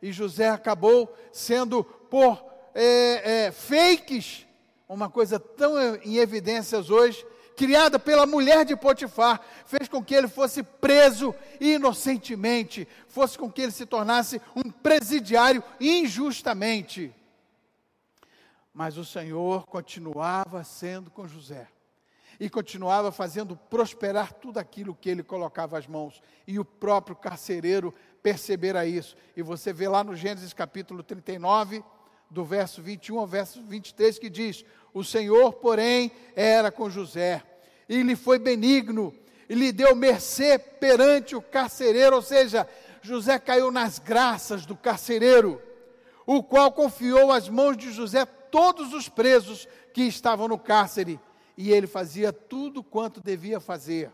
E 0.00 0.12
José 0.12 0.48
acabou 0.48 1.12
sendo, 1.32 1.82
por 1.82 2.44
é, 2.74 3.46
é, 3.46 3.52
fakes, 3.52 4.46
uma 4.88 5.10
coisa 5.10 5.38
tão 5.38 5.96
em 5.96 6.16
evidências 6.16 6.90
hoje, 6.90 7.26
criada 7.56 7.98
pela 7.98 8.24
mulher 8.24 8.64
de 8.64 8.76
Potifar, 8.76 9.40
fez 9.66 9.88
com 9.88 10.02
que 10.02 10.14
ele 10.14 10.28
fosse 10.28 10.62
preso 10.62 11.34
inocentemente, 11.60 12.86
fosse 13.08 13.36
com 13.36 13.50
que 13.50 13.62
ele 13.62 13.72
se 13.72 13.84
tornasse 13.84 14.40
um 14.54 14.70
presidiário 14.70 15.62
injustamente. 15.80 17.12
Mas 18.72 18.96
o 18.96 19.04
Senhor 19.04 19.66
continuava 19.66 20.62
sendo 20.62 21.10
com 21.10 21.26
José 21.26 21.66
e 22.40 22.48
continuava 22.48 23.10
fazendo 23.10 23.56
prosperar 23.56 24.32
tudo 24.32 24.58
aquilo 24.58 24.94
que 24.94 25.10
ele 25.10 25.24
colocava 25.24 25.76
as 25.76 25.86
mãos. 25.86 26.22
E 26.46 26.58
o 26.58 26.64
próprio 26.64 27.16
carcereiro 27.16 27.92
percebera 28.22 28.86
isso. 28.86 29.16
E 29.36 29.42
você 29.42 29.72
vê 29.72 29.88
lá 29.88 30.02
no 30.02 30.16
Gênesis 30.16 30.52
capítulo 30.52 31.02
39, 31.02 31.82
do 32.30 32.44
verso 32.44 32.82
21 32.82 33.18
ao 33.18 33.26
verso 33.26 33.62
23, 33.62 34.18
que 34.18 34.28
diz: 34.28 34.64
O 34.92 35.02
Senhor, 35.02 35.54
porém, 35.54 36.12
era 36.36 36.70
com 36.70 36.90
José, 36.90 37.42
e 37.88 38.02
lhe 38.02 38.16
foi 38.16 38.38
benigno, 38.38 39.14
e 39.48 39.54
lhe 39.54 39.72
deu 39.72 39.94
mercê 39.94 40.58
perante 40.58 41.34
o 41.34 41.42
carcereiro, 41.42 42.16
ou 42.16 42.22
seja, 42.22 42.68
José 43.00 43.38
caiu 43.38 43.70
nas 43.70 43.98
graças 43.98 44.66
do 44.66 44.76
carcereiro, 44.76 45.62
o 46.26 46.42
qual 46.42 46.70
confiou 46.72 47.32
às 47.32 47.48
mãos 47.48 47.76
de 47.76 47.90
José 47.90 48.26
todos 48.26 48.92
os 48.92 49.08
presos 49.08 49.66
que 49.94 50.02
estavam 50.02 50.48
no 50.48 50.58
cárcere 50.58 51.18
e 51.56 51.72
ele 51.72 51.86
fazia 51.86 52.32
tudo 52.32 52.84
quanto 52.84 53.20
devia 53.20 53.58
fazer, 53.58 54.12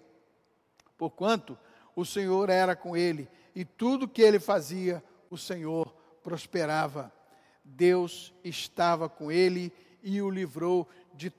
porquanto 0.97 1.59
o 1.95 2.05
Senhor 2.05 2.49
era 2.49 2.75
com 2.75 2.97
ele, 2.97 3.29
e 3.55 3.65
tudo 3.65 4.09
que 4.09 4.23
ele 4.23 4.41
fazia, 4.41 5.03
o 5.31 5.39
Senhor 5.39 5.95
prosperava. 6.23 7.13
Deus 7.63 8.35
estava 8.43 9.09
com 9.09 9.31
ele 9.31 9.73
e 10.03 10.21
o 10.21 10.29
livrou 10.29 10.89
de 11.15 11.31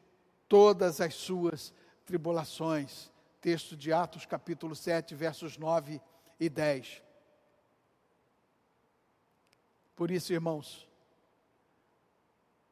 todas 0.48 1.02
as 1.02 1.14
suas 1.14 1.74
tribulações. 2.06 3.12
Texto 3.42 3.76
de 3.76 3.92
Atos, 3.92 4.26
capítulo 4.26 4.76
7, 4.76 5.14
versos 5.14 5.58
9 5.58 6.02
e 6.40 6.50
10. 6.50 7.02
Por 9.96 10.10
isso, 10.10 10.34
irmãos, 10.34 10.88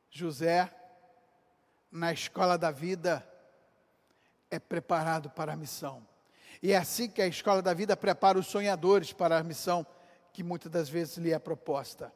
José 0.09 0.73
na 1.91 2.11
escola 2.11 2.57
da 2.57 2.71
vida 2.71 3.27
é 4.49 4.59
preparado 4.59 5.29
para 5.29 5.53
a 5.53 5.55
missão. 5.55 6.05
E 6.61 6.71
é 6.71 6.77
assim 6.77 7.09
que 7.09 7.21
a 7.21 7.27
escola 7.27 7.61
da 7.61 7.73
vida 7.73 7.95
prepara 7.95 8.37
os 8.39 8.47
sonhadores 8.47 9.11
para 9.11 9.37
a 9.37 9.43
missão 9.43 9.85
que 10.31 10.43
muitas 10.43 10.71
das 10.71 10.89
vezes 10.89 11.17
lhe 11.17 11.31
é 11.31 11.39
proposta. 11.39 12.13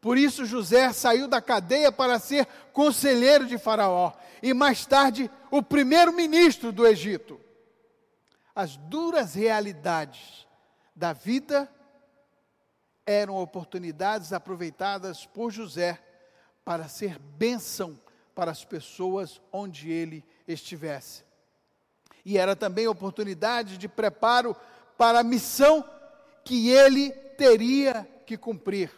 Por 0.00 0.16
isso 0.16 0.46
José 0.46 0.92
saiu 0.92 1.26
da 1.26 1.40
cadeia 1.40 1.90
para 1.90 2.18
ser 2.18 2.46
conselheiro 2.72 3.46
de 3.46 3.58
Faraó 3.58 4.12
e 4.42 4.54
mais 4.54 4.86
tarde 4.86 5.30
o 5.50 5.62
primeiro-ministro 5.62 6.70
do 6.70 6.86
Egito. 6.86 7.40
As 8.54 8.76
duras 8.76 9.34
realidades 9.34 10.46
da 10.94 11.12
vida 11.12 11.68
eram 13.04 13.36
oportunidades 13.36 14.32
aproveitadas 14.32 15.26
por 15.26 15.50
José 15.50 16.00
para 16.64 16.88
ser 16.88 17.18
bênção 17.18 18.00
para 18.34 18.50
as 18.50 18.64
pessoas 18.64 19.40
onde 19.52 19.90
ele 19.90 20.24
estivesse. 20.46 21.25
E 22.26 22.36
era 22.36 22.56
também 22.56 22.88
oportunidade 22.88 23.78
de 23.78 23.86
preparo 23.86 24.56
para 24.98 25.20
a 25.20 25.22
missão 25.22 25.88
que 26.44 26.70
ele 26.70 27.12
teria 27.12 28.04
que 28.26 28.36
cumprir. 28.36 28.90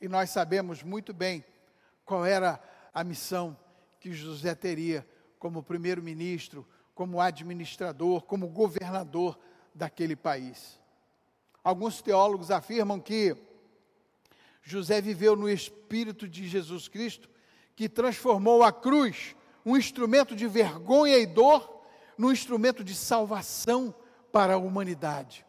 E 0.00 0.08
nós 0.08 0.30
sabemos 0.30 0.82
muito 0.82 1.14
bem 1.14 1.44
qual 2.04 2.26
era 2.26 2.60
a 2.92 3.04
missão 3.04 3.56
que 4.00 4.12
José 4.12 4.56
teria 4.56 5.06
como 5.38 5.62
primeiro-ministro, 5.62 6.66
como 6.96 7.20
administrador, 7.20 8.22
como 8.22 8.48
governador 8.48 9.38
daquele 9.72 10.16
país. 10.16 10.80
Alguns 11.62 12.02
teólogos 12.02 12.50
afirmam 12.50 12.98
que 12.98 13.36
José 14.64 15.00
viveu 15.00 15.36
no 15.36 15.48
espírito 15.48 16.28
de 16.28 16.48
Jesus 16.48 16.88
Cristo 16.88 17.30
que 17.76 17.88
transformou 17.88 18.64
a 18.64 18.72
cruz, 18.72 19.36
um 19.64 19.76
instrumento 19.76 20.34
de 20.34 20.48
vergonha 20.48 21.16
e 21.18 21.24
dor, 21.24 21.71
num 22.22 22.30
instrumento 22.30 22.84
de 22.84 22.94
salvação 22.94 23.92
para 24.30 24.54
a 24.54 24.56
humanidade. 24.56 25.44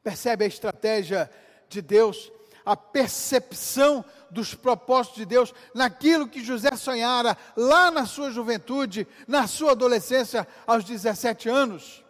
Percebe 0.00 0.44
a 0.44 0.46
estratégia 0.46 1.28
de 1.68 1.82
Deus, 1.82 2.30
a 2.64 2.76
percepção 2.76 4.04
dos 4.30 4.54
propósitos 4.54 5.18
de 5.18 5.26
Deus 5.26 5.52
naquilo 5.74 6.28
que 6.28 6.44
José 6.44 6.76
sonhara 6.76 7.36
lá 7.56 7.90
na 7.90 8.06
sua 8.06 8.30
juventude, 8.30 9.08
na 9.26 9.48
sua 9.48 9.72
adolescência, 9.72 10.46
aos 10.64 10.84
17 10.84 11.48
anos? 11.48 12.04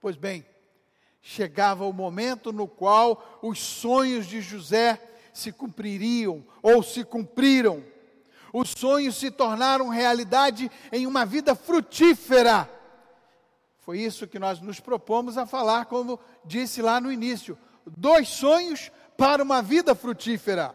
Pois 0.00 0.16
bem, 0.16 0.46
chegava 1.20 1.84
o 1.84 1.92
momento 1.92 2.50
no 2.50 2.66
qual 2.66 3.40
os 3.42 3.58
sonhos 3.58 4.24
de 4.24 4.40
José 4.40 4.98
se 5.34 5.52
cumpririam 5.52 6.42
ou 6.62 6.82
se 6.82 7.04
cumpriram. 7.04 7.84
Os 8.56 8.70
sonhos 8.70 9.16
se 9.16 9.32
tornaram 9.32 9.88
realidade 9.88 10.70
em 10.92 11.08
uma 11.08 11.26
vida 11.26 11.56
frutífera. 11.56 12.70
Foi 13.80 13.98
isso 13.98 14.28
que 14.28 14.38
nós 14.38 14.60
nos 14.60 14.78
propomos 14.78 15.36
a 15.36 15.44
falar, 15.44 15.86
como 15.86 16.20
disse 16.44 16.80
lá 16.80 17.00
no 17.00 17.10
início. 17.10 17.58
Dois 17.84 18.28
sonhos 18.28 18.92
para 19.16 19.42
uma 19.42 19.60
vida 19.60 19.92
frutífera. 19.92 20.72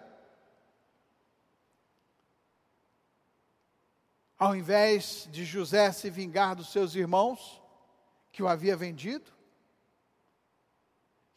Ao 4.38 4.54
invés 4.54 5.30
de 5.32 5.46
José 5.46 5.90
se 5.94 6.10
vingar 6.10 6.58
dos 6.58 6.74
seus 6.74 6.96
irmãos, 6.96 7.62
que 8.30 8.44
o 8.44 8.48
havia 8.50 8.76
vendido, 8.76 9.32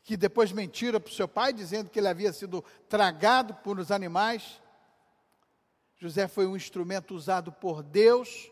que 0.02 0.16
depois 0.16 0.50
mentira 0.50 0.98
para 0.98 1.08
o 1.08 1.14
seu 1.14 1.28
pai, 1.28 1.52
dizendo 1.52 1.88
que 1.88 2.00
ele 2.00 2.08
havia 2.08 2.32
sido 2.32 2.64
tragado 2.88 3.54
por 3.54 3.78
os 3.78 3.92
animais. 3.92 4.60
José 6.02 6.26
foi 6.26 6.48
um 6.48 6.56
instrumento 6.56 7.14
usado 7.14 7.52
por 7.52 7.80
Deus 7.80 8.50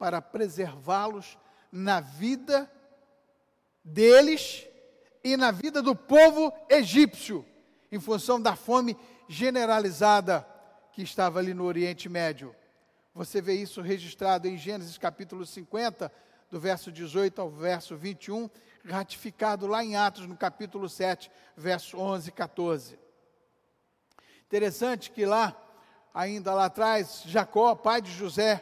para 0.00 0.20
preservá-los 0.20 1.38
na 1.70 2.00
vida 2.00 2.68
deles 3.84 4.66
e 5.22 5.36
na 5.36 5.52
vida 5.52 5.80
do 5.80 5.94
povo 5.94 6.52
egípcio, 6.68 7.46
em 7.92 8.00
função 8.00 8.42
da 8.42 8.56
fome 8.56 8.98
generalizada 9.28 10.44
que 10.90 11.00
estava 11.00 11.38
ali 11.38 11.54
no 11.54 11.66
Oriente 11.66 12.08
Médio. 12.08 12.52
Você 13.14 13.40
vê 13.40 13.54
isso 13.54 13.80
registrado 13.80 14.48
em 14.48 14.58
Gênesis 14.58 14.98
capítulo 14.98 15.46
50, 15.46 16.10
do 16.50 16.58
verso 16.58 16.90
18 16.90 17.40
ao 17.40 17.48
verso 17.48 17.96
21, 17.96 18.50
ratificado 18.84 19.68
lá 19.68 19.84
em 19.84 19.94
Atos, 19.94 20.26
no 20.26 20.36
capítulo 20.36 20.88
7, 20.88 21.30
verso 21.56 21.96
11 21.96 22.28
e 22.28 22.32
14. 22.32 22.98
Interessante 24.48 25.12
que 25.12 25.24
lá, 25.24 25.56
ainda 26.18 26.52
lá 26.52 26.64
atrás, 26.64 27.22
Jacó, 27.26 27.76
pai 27.76 28.02
de 28.02 28.10
José, 28.10 28.60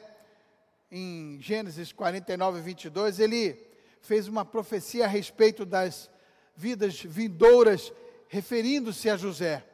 em 0.93 1.41
Gênesis 1.41 1.91
49, 1.91 2.61
22, 2.61 3.19
ele 3.19 3.67
fez 4.03 4.29
uma 4.29 4.45
profecia 4.45 5.07
a 5.07 5.09
respeito 5.09 5.65
das 5.65 6.11
vidas 6.55 7.01
vindouras, 7.01 7.95
referindo-se 8.29 9.09
a 9.09 9.17
José. 9.17 9.65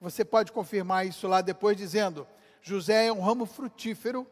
Você 0.00 0.24
pode 0.24 0.52
confirmar 0.52 1.08
isso 1.08 1.26
lá 1.26 1.40
depois, 1.40 1.76
dizendo: 1.76 2.24
José 2.62 3.06
é 3.06 3.12
um 3.12 3.20
ramo 3.20 3.46
frutífero, 3.46 4.24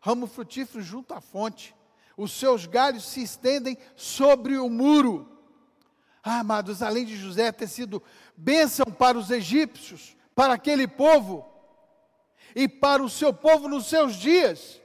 ramo 0.00 0.28
frutífero 0.28 0.84
junto 0.84 1.12
à 1.12 1.20
fonte, 1.20 1.74
os 2.16 2.30
seus 2.30 2.64
galhos 2.64 3.08
se 3.08 3.24
estendem 3.24 3.76
sobre 3.96 4.56
o 4.56 4.70
muro. 4.70 5.28
Ah, 6.22 6.38
amados, 6.38 6.80
além 6.80 7.04
de 7.04 7.16
José 7.16 7.50
ter 7.50 7.66
sido 7.66 8.00
bênção 8.36 8.86
para 8.86 9.18
os 9.18 9.32
egípcios, 9.32 10.16
para 10.32 10.54
aquele 10.54 10.86
povo 10.86 11.49
e 12.54 12.68
para 12.68 13.02
o 13.02 13.08
seu 13.08 13.32
povo 13.32 13.68
nos 13.68 13.86
seus 13.86 14.14
dias, 14.16 14.80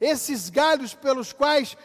esses 0.00 0.50
galhos 0.50 0.94
pelos 0.94 1.32
quais 1.32 1.76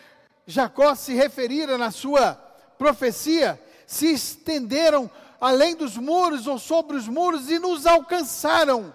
Jacó 0.45 0.95
se 0.95 1.13
referira 1.13 1.77
na 1.77 1.91
sua 1.91 2.33
profecia 2.77 3.61
se 3.85 4.11
estenderam 4.11 5.09
além 5.39 5.75
dos 5.75 5.97
muros 5.97 6.45
ou 6.47 6.59
sobre 6.59 6.97
os 6.97 7.07
muros 7.07 7.49
e 7.49 7.57
nos 7.57 7.85
alcançaram. 7.85 8.93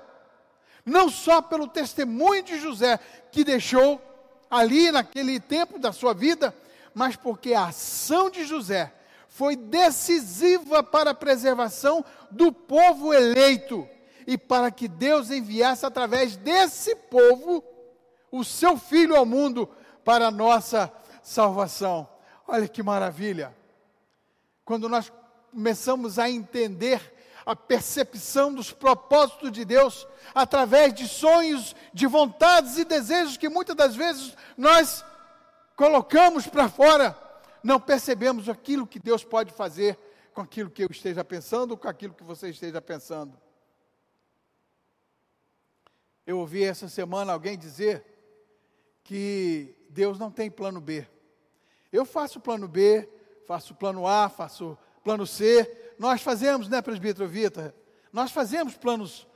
Não 0.84 1.08
só 1.08 1.40
pelo 1.40 1.66
testemunho 1.66 2.42
de 2.42 2.58
José, 2.58 2.98
que 3.30 3.44
deixou 3.44 4.00
ali 4.50 4.90
naquele 4.90 5.40
tempo 5.40 5.78
da 5.78 5.92
sua 5.92 6.12
vida, 6.12 6.54
mas 6.92 7.16
porque 7.16 7.54
a 7.54 7.66
ação 7.66 8.28
de 8.28 8.44
José 8.44 8.92
foi 9.28 9.56
decisiva 9.56 10.82
para 10.82 11.12
a 11.12 11.14
preservação 11.14 12.04
do 12.30 12.52
povo 12.52 13.14
eleito 13.14 13.88
e 14.26 14.36
para 14.38 14.70
que 14.70 14.88
Deus 14.88 15.30
enviasse 15.30 15.84
através 15.84 16.36
desse 16.36 16.94
povo 16.94 17.64
o 18.30 18.44
seu 18.44 18.76
filho 18.76 19.16
ao 19.16 19.26
mundo 19.26 19.68
para 20.04 20.28
a 20.28 20.30
nossa 20.30 20.92
salvação. 21.22 22.08
Olha 22.46 22.66
que 22.68 22.82
maravilha! 22.82 23.54
Quando 24.64 24.88
nós 24.88 25.12
começamos 25.50 26.18
a 26.18 26.30
entender 26.30 27.12
a 27.44 27.56
percepção 27.56 28.54
dos 28.54 28.72
propósitos 28.72 29.50
de 29.50 29.64
Deus 29.64 30.06
através 30.34 30.94
de 30.94 31.08
sonhos, 31.08 31.74
de 31.92 32.06
vontades 32.06 32.78
e 32.78 32.84
desejos 32.84 33.36
que 33.36 33.48
muitas 33.48 33.76
das 33.76 33.96
vezes 33.96 34.36
nós 34.56 35.04
colocamos 35.76 36.46
para 36.46 36.68
fora, 36.68 37.16
não 37.62 37.80
percebemos 37.80 38.48
aquilo 38.48 38.86
que 38.86 38.98
Deus 38.98 39.24
pode 39.24 39.52
fazer 39.52 39.98
com 40.32 40.40
aquilo 40.40 40.70
que 40.70 40.82
eu 40.82 40.88
esteja 40.90 41.24
pensando, 41.24 41.76
com 41.76 41.88
aquilo 41.88 42.14
que 42.14 42.24
você 42.24 42.48
esteja 42.50 42.80
pensando. 42.80 43.38
Eu 46.26 46.38
ouvi 46.38 46.62
essa 46.62 46.88
semana 46.88 47.32
alguém 47.32 47.58
dizer 47.58 48.04
que 49.02 49.74
Deus 49.90 50.18
não 50.18 50.30
tem 50.30 50.50
plano 50.50 50.80
B. 50.80 51.06
Eu 51.92 52.04
faço 52.04 52.40
plano 52.40 52.68
B, 52.68 53.08
faço 53.46 53.74
plano 53.74 54.06
A, 54.06 54.28
faço 54.28 54.78
plano 55.02 55.26
C. 55.26 55.94
Nós 55.98 56.22
fazemos, 56.22 56.68
né, 56.68 56.80
presbítero 56.80 57.28
Vitor? 57.28 57.74
Nós 58.12 58.30
fazemos 58.30 58.76
planos. 58.76 59.26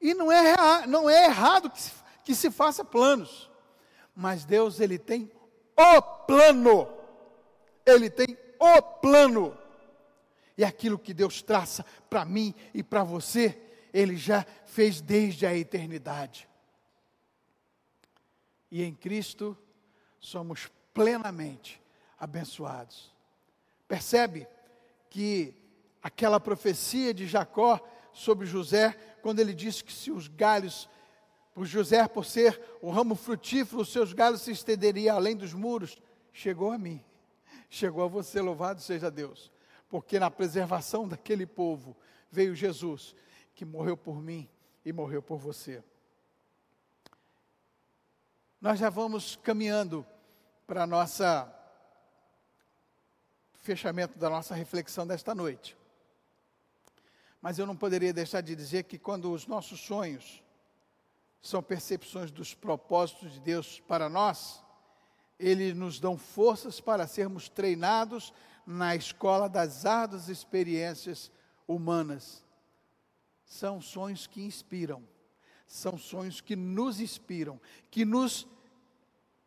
E 0.00 0.14
não 0.14 0.30
é, 0.30 0.86
não 0.86 1.08
é 1.08 1.26
errado 1.26 1.70
que 1.70 1.80
se, 1.80 1.92
que 2.24 2.34
se 2.34 2.50
faça 2.50 2.84
planos. 2.84 3.50
Mas 4.14 4.44
Deus, 4.44 4.78
Ele 4.78 4.98
tem 4.98 5.30
o 5.76 6.02
plano. 6.02 6.88
Ele 7.86 8.10
tem 8.10 8.36
o 8.58 8.82
plano. 8.82 9.56
E 10.56 10.64
aquilo 10.64 10.98
que 10.98 11.14
Deus 11.14 11.40
traça 11.40 11.84
para 12.10 12.24
mim 12.24 12.54
e 12.74 12.82
para 12.82 13.02
você, 13.02 13.58
Ele 13.92 14.16
já 14.16 14.44
fez 14.66 15.00
desde 15.00 15.46
a 15.46 15.54
eternidade. 15.54 16.48
E 18.70 18.82
em 18.82 18.94
Cristo 18.94 19.56
somos 20.20 20.70
plenamente 20.94 21.82
abençoados. 22.18 23.12
Percebe 23.88 24.46
que 25.08 25.54
aquela 26.02 26.38
profecia 26.38 27.12
de 27.12 27.26
Jacó 27.26 27.80
sobre 28.12 28.46
José, 28.46 28.92
quando 29.22 29.40
ele 29.40 29.52
disse 29.52 29.82
que 29.82 29.92
se 29.92 30.10
os 30.10 30.28
galhos, 30.28 30.88
José, 31.62 32.06
por 32.08 32.24
ser 32.24 32.60
o 32.80 32.90
ramo 32.90 33.14
frutífero, 33.14 33.82
os 33.82 33.92
seus 33.92 34.12
galhos 34.12 34.42
se 34.42 34.52
estenderiam 34.52 35.16
além 35.16 35.36
dos 35.36 35.52
muros, 35.52 36.00
chegou 36.32 36.70
a 36.70 36.78
mim, 36.78 37.04
chegou 37.68 38.04
a 38.04 38.08
você, 38.08 38.40
louvado 38.40 38.80
seja 38.80 39.10
Deus, 39.10 39.50
porque 39.88 40.18
na 40.18 40.30
preservação 40.30 41.06
daquele 41.06 41.46
povo 41.46 41.96
veio 42.30 42.54
Jesus, 42.54 43.14
que 43.60 43.64
morreu 43.66 43.94
por 43.94 44.22
mim 44.22 44.48
e 44.86 44.90
morreu 44.90 45.20
por 45.20 45.36
você. 45.36 45.84
Nós 48.58 48.78
já 48.78 48.88
vamos 48.88 49.36
caminhando 49.36 50.06
para 50.66 50.86
nossa 50.86 51.54
fechamento 53.56 54.18
da 54.18 54.30
nossa 54.30 54.54
reflexão 54.54 55.06
desta 55.06 55.34
noite. 55.34 55.76
Mas 57.42 57.58
eu 57.58 57.66
não 57.66 57.76
poderia 57.76 58.14
deixar 58.14 58.40
de 58.40 58.56
dizer 58.56 58.84
que 58.84 58.98
quando 58.98 59.30
os 59.30 59.46
nossos 59.46 59.78
sonhos 59.78 60.42
são 61.42 61.62
percepções 61.62 62.30
dos 62.30 62.54
propósitos 62.54 63.30
de 63.34 63.40
Deus 63.40 63.78
para 63.80 64.08
nós, 64.08 64.64
eles 65.38 65.76
nos 65.76 66.00
dão 66.00 66.16
forças 66.16 66.80
para 66.80 67.06
sermos 67.06 67.50
treinados 67.50 68.32
na 68.64 68.96
escola 68.96 69.50
das 69.50 69.84
árduas 69.84 70.30
experiências 70.30 71.30
humanas. 71.68 72.42
São 73.50 73.80
sonhos 73.80 74.28
que 74.28 74.40
inspiram, 74.40 75.02
são 75.66 75.98
sonhos 75.98 76.40
que 76.40 76.54
nos 76.54 77.00
inspiram, 77.00 77.60
que 77.90 78.04
nos 78.04 78.46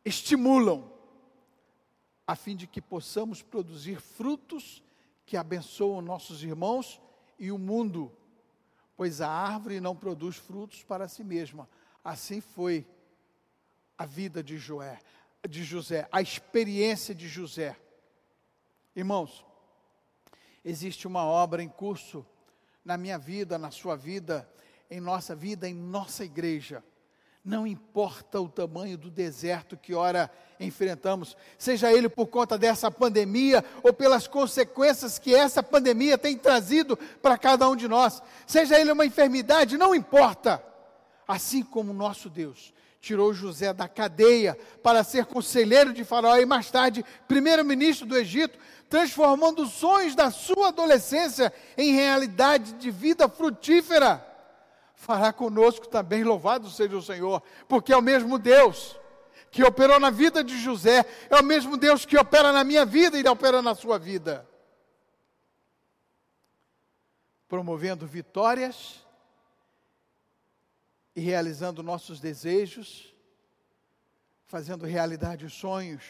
estimulam 0.03 0.91
a 2.27 2.35
fim 2.35 2.53
de 2.53 2.67
que 2.67 2.81
possamos 2.81 3.41
produzir 3.41 4.01
frutos 4.01 4.83
que 5.25 5.37
abençoam 5.37 6.01
nossos 6.01 6.43
irmãos 6.43 7.01
e 7.39 7.49
o 7.49 7.57
mundo, 7.57 8.11
pois 8.97 9.21
a 9.21 9.29
árvore 9.29 9.79
não 9.79 9.95
produz 9.95 10.35
frutos 10.35 10.83
para 10.83 11.07
si 11.07 11.23
mesma. 11.23 11.69
Assim 12.03 12.41
foi 12.41 12.85
a 13.97 14.05
vida 14.05 14.43
de 14.43 14.57
Joé, 14.57 14.99
de 15.47 15.63
José, 15.63 16.09
a 16.11 16.21
experiência 16.21 17.15
de 17.15 17.29
José. 17.29 17.79
Irmãos, 18.93 19.45
existe 20.61 21.07
uma 21.07 21.23
obra 21.23 21.63
em 21.63 21.69
curso 21.69 22.25
na 22.83 22.97
minha 22.97 23.17
vida, 23.17 23.57
na 23.57 23.71
sua 23.71 23.95
vida, 23.95 24.47
em 24.89 24.99
nossa 24.99 25.35
vida, 25.35 25.67
em 25.67 25.73
nossa 25.73 26.23
igreja 26.23 26.83
não 27.43 27.67
importa 27.67 28.39
o 28.39 28.47
tamanho 28.47 28.97
do 28.97 29.11
deserto 29.11 29.75
que 29.75 29.93
ora 29.93 30.31
enfrentamos, 30.59 31.35
seja 31.57 31.91
ele 31.91 32.07
por 32.07 32.27
conta 32.27 32.57
dessa 32.57 32.89
pandemia 32.89 33.65
ou 33.83 33.91
pelas 33.91 34.27
consequências 34.27 35.19
que 35.19 35.35
essa 35.35 35.61
pandemia 35.61 36.17
tem 36.17 36.37
trazido 36.37 36.95
para 37.21 37.37
cada 37.37 37.67
um 37.67 37.75
de 37.75 37.87
nós, 37.87 38.21
seja 38.47 38.79
ele 38.79 38.93
uma 38.93 39.05
enfermidade, 39.05 39.77
não 39.77 39.93
importa. 39.93 40.63
Assim 41.27 41.63
como 41.63 41.93
nosso 41.93 42.29
Deus 42.29 42.73
tirou 43.03 43.33
José 43.33 43.73
da 43.73 43.85
cadeia 43.85 44.57
para 44.81 45.03
ser 45.03 45.25
conselheiro 45.25 45.91
de 45.91 46.05
Faraó 46.05 46.37
e 46.37 46.45
mais 46.45 46.71
tarde 46.71 47.03
primeiro-ministro 47.27 48.07
do 48.07 48.17
Egito, 48.17 48.57
transformando 48.89 49.63
os 49.63 49.73
sonhos 49.73 50.15
da 50.15 50.31
sua 50.31 50.69
adolescência 50.69 51.51
em 51.77 51.91
realidade 51.91 52.71
de 52.75 52.89
vida 52.89 53.27
frutífera 53.27 54.25
fará 54.95 55.33
conosco 55.33 55.85
também, 55.85 56.23
louvado 56.23 56.69
seja 56.69 56.95
o 56.95 57.01
Senhor, 57.01 57.43
porque 57.67 57.91
é 57.91 57.97
o 57.97 58.01
mesmo 58.01 58.39
Deus 58.39 58.97
que 59.51 59.61
operou 59.61 59.99
na 59.99 60.09
vida 60.09 60.41
de 60.41 60.57
José, 60.57 61.05
é 61.29 61.35
o 61.35 61.43
mesmo 61.43 61.75
Deus 61.75 62.05
que 62.05 62.17
opera 62.17 62.53
na 62.53 62.63
minha 62.63 62.85
vida 62.85 63.19
e 63.19 63.27
opera 63.27 63.61
na 63.61 63.75
sua 63.75 63.99
vida. 63.99 64.47
Promovendo 67.49 68.07
vitórias 68.07 69.02
e 71.15 71.21
realizando 71.21 71.83
nossos 71.83 72.19
desejos, 72.19 73.13
fazendo 74.45 74.85
realidade 74.85 75.45
os 75.45 75.53
sonhos 75.53 76.03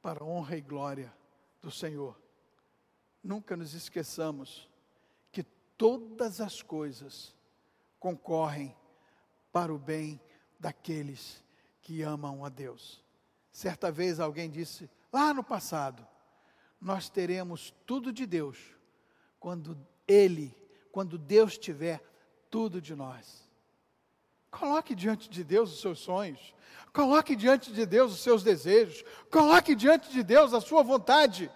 para 0.00 0.22
a 0.22 0.26
honra 0.26 0.56
e 0.56 0.60
glória 0.60 1.12
do 1.60 1.70
Senhor. 1.70 2.20
Nunca 3.22 3.56
nos 3.56 3.72
esqueçamos 3.72 4.68
que 5.30 5.42
todas 5.76 6.40
as 6.40 6.60
coisas 6.60 7.34
concorrem 7.98 8.76
para 9.52 9.72
o 9.72 9.78
bem 9.78 10.20
daqueles 10.58 11.42
que 11.80 12.02
amam 12.02 12.44
a 12.44 12.48
Deus. 12.48 13.02
Certa 13.52 13.92
vez 13.92 14.18
alguém 14.18 14.50
disse, 14.50 14.90
lá 15.12 15.32
no 15.32 15.44
passado, 15.44 16.06
nós 16.80 17.08
teremos 17.08 17.72
tudo 17.86 18.12
de 18.12 18.26
Deus 18.26 18.58
quando 19.38 19.78
Ele, 20.08 20.56
quando 20.90 21.16
Deus 21.16 21.56
tiver 21.56 22.02
tudo 22.50 22.80
de 22.80 22.94
nós. 22.94 23.51
Coloque 24.52 24.94
diante 24.94 25.30
de 25.30 25.42
Deus 25.42 25.72
os 25.72 25.80
seus 25.80 25.98
sonhos, 25.98 26.54
coloque 26.92 27.34
diante 27.34 27.72
de 27.72 27.86
Deus 27.86 28.12
os 28.12 28.20
seus 28.20 28.42
desejos, 28.42 29.02
coloque 29.30 29.74
diante 29.74 30.12
de 30.12 30.22
Deus 30.22 30.52
a 30.52 30.60
sua 30.60 30.82
vontade. 30.82 31.50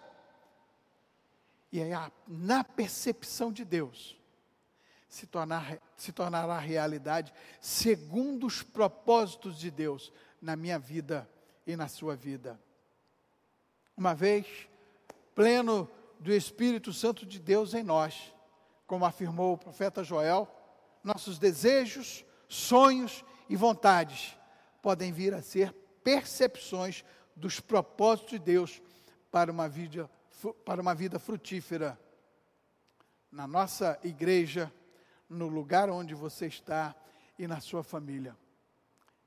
E 1.71 1.83
aí, 1.83 1.91
na 2.27 2.65
percepção 2.65 3.53
de 3.53 3.67
Deus, 3.67 4.19
se, 5.11 5.27
tornar, 5.27 5.79
se 5.95 6.11
tornará 6.11 6.59
realidade 6.59 7.35
segundo 7.61 8.47
os 8.47 8.63
propósitos 8.63 9.59
de 9.59 9.71
Deus 9.71 10.11
na 10.41 10.57
minha 10.57 10.79
vida 10.79 11.29
e 11.67 11.77
na 11.77 11.89
sua 11.89 12.17
vida. 12.17 12.59
Uma 13.95 14.15
vez, 14.15 14.47
pleno 15.35 15.89
do 16.19 16.33
Espírito 16.33 16.95
Santo 16.95 17.27
de 17.27 17.39
Deus 17.39 17.75
em 17.75 17.83
nós, 17.83 18.33
como 18.87 19.05
afirmou 19.05 19.53
o 19.53 19.59
profeta 19.59 20.03
Joel, 20.03 20.49
nossos 21.05 21.39
desejos, 21.39 22.26
sonhos 22.49 23.25
e 23.49 23.57
vontades 23.57 24.37
podem 24.83 25.13
vir 25.13 25.35
a 25.35 25.43
ser 25.43 25.73
percepções 26.03 27.05
dos 27.35 27.61
propósitos 27.61 28.31
de 28.31 28.39
Deus 28.39 28.83
para 29.31 29.51
uma 29.51 29.69
vida, 29.69 30.11
para 30.65 30.81
uma 30.81 30.95
vida 30.95 31.19
frutífera. 31.19 31.99
Na 33.31 33.47
nossa 33.47 33.99
igreja, 34.03 34.73
no 35.29 35.49
lugar 35.49 35.91
onde 35.91 36.15
você 36.15 36.47
está 36.47 36.95
e 37.39 37.47
na 37.47 37.61
sua 37.61 37.83
família. 37.83 38.37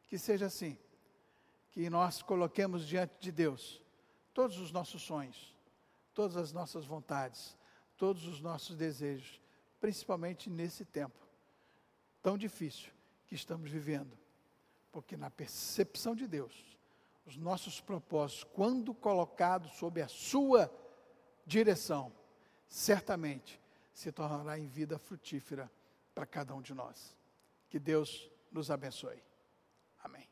Que 0.08 0.18
seja 0.18 0.46
assim. 0.46 0.78
que 1.72 1.88
nós 1.88 2.24
coloquemos 2.24 2.88
diante 2.88 3.14
de 3.20 3.32
Deus 3.32 3.80
todos 4.34 4.58
os 4.58 4.72
nossos 4.72 5.04
sonhos, 5.04 5.56
todas 6.16 6.36
as 6.36 6.52
nossas 6.52 6.84
vontades, 6.84 7.56
todos 7.96 8.26
os 8.26 8.42
nossos 8.42 8.76
desejos, 8.76 9.40
principalmente 9.80 10.50
nesse 10.50 10.84
tempo 10.84 11.30
tão 12.22 12.38
difícil 12.38 12.92
que 13.30 13.36
estamos 13.36 13.70
vivendo. 13.70 14.18
Porque 14.92 15.16
na 15.16 15.30
percepção 15.30 16.16
de 16.16 16.28
Deus, 16.28 16.78
os 17.26 17.38
nossos 17.38 17.80
propósitos, 17.80 18.44
quando 18.44 18.94
colocados 18.94 19.72
sob 19.74 20.02
a 20.02 20.08
sua 20.08 20.70
direção, 21.46 22.12
certamente 22.68 23.62
se 23.94 24.12
tornará 24.12 24.58
em 24.58 24.68
vida 24.68 24.98
frutífera 24.98 25.72
para 26.16 26.26
cada 26.26 26.56
um 26.56 26.62
de 26.62 26.74
nós. 26.74 27.16
Que 27.70 27.80
Deus 27.80 28.30
nos 28.52 28.72
abençoe. 28.72 29.22
Amém. 30.04 30.29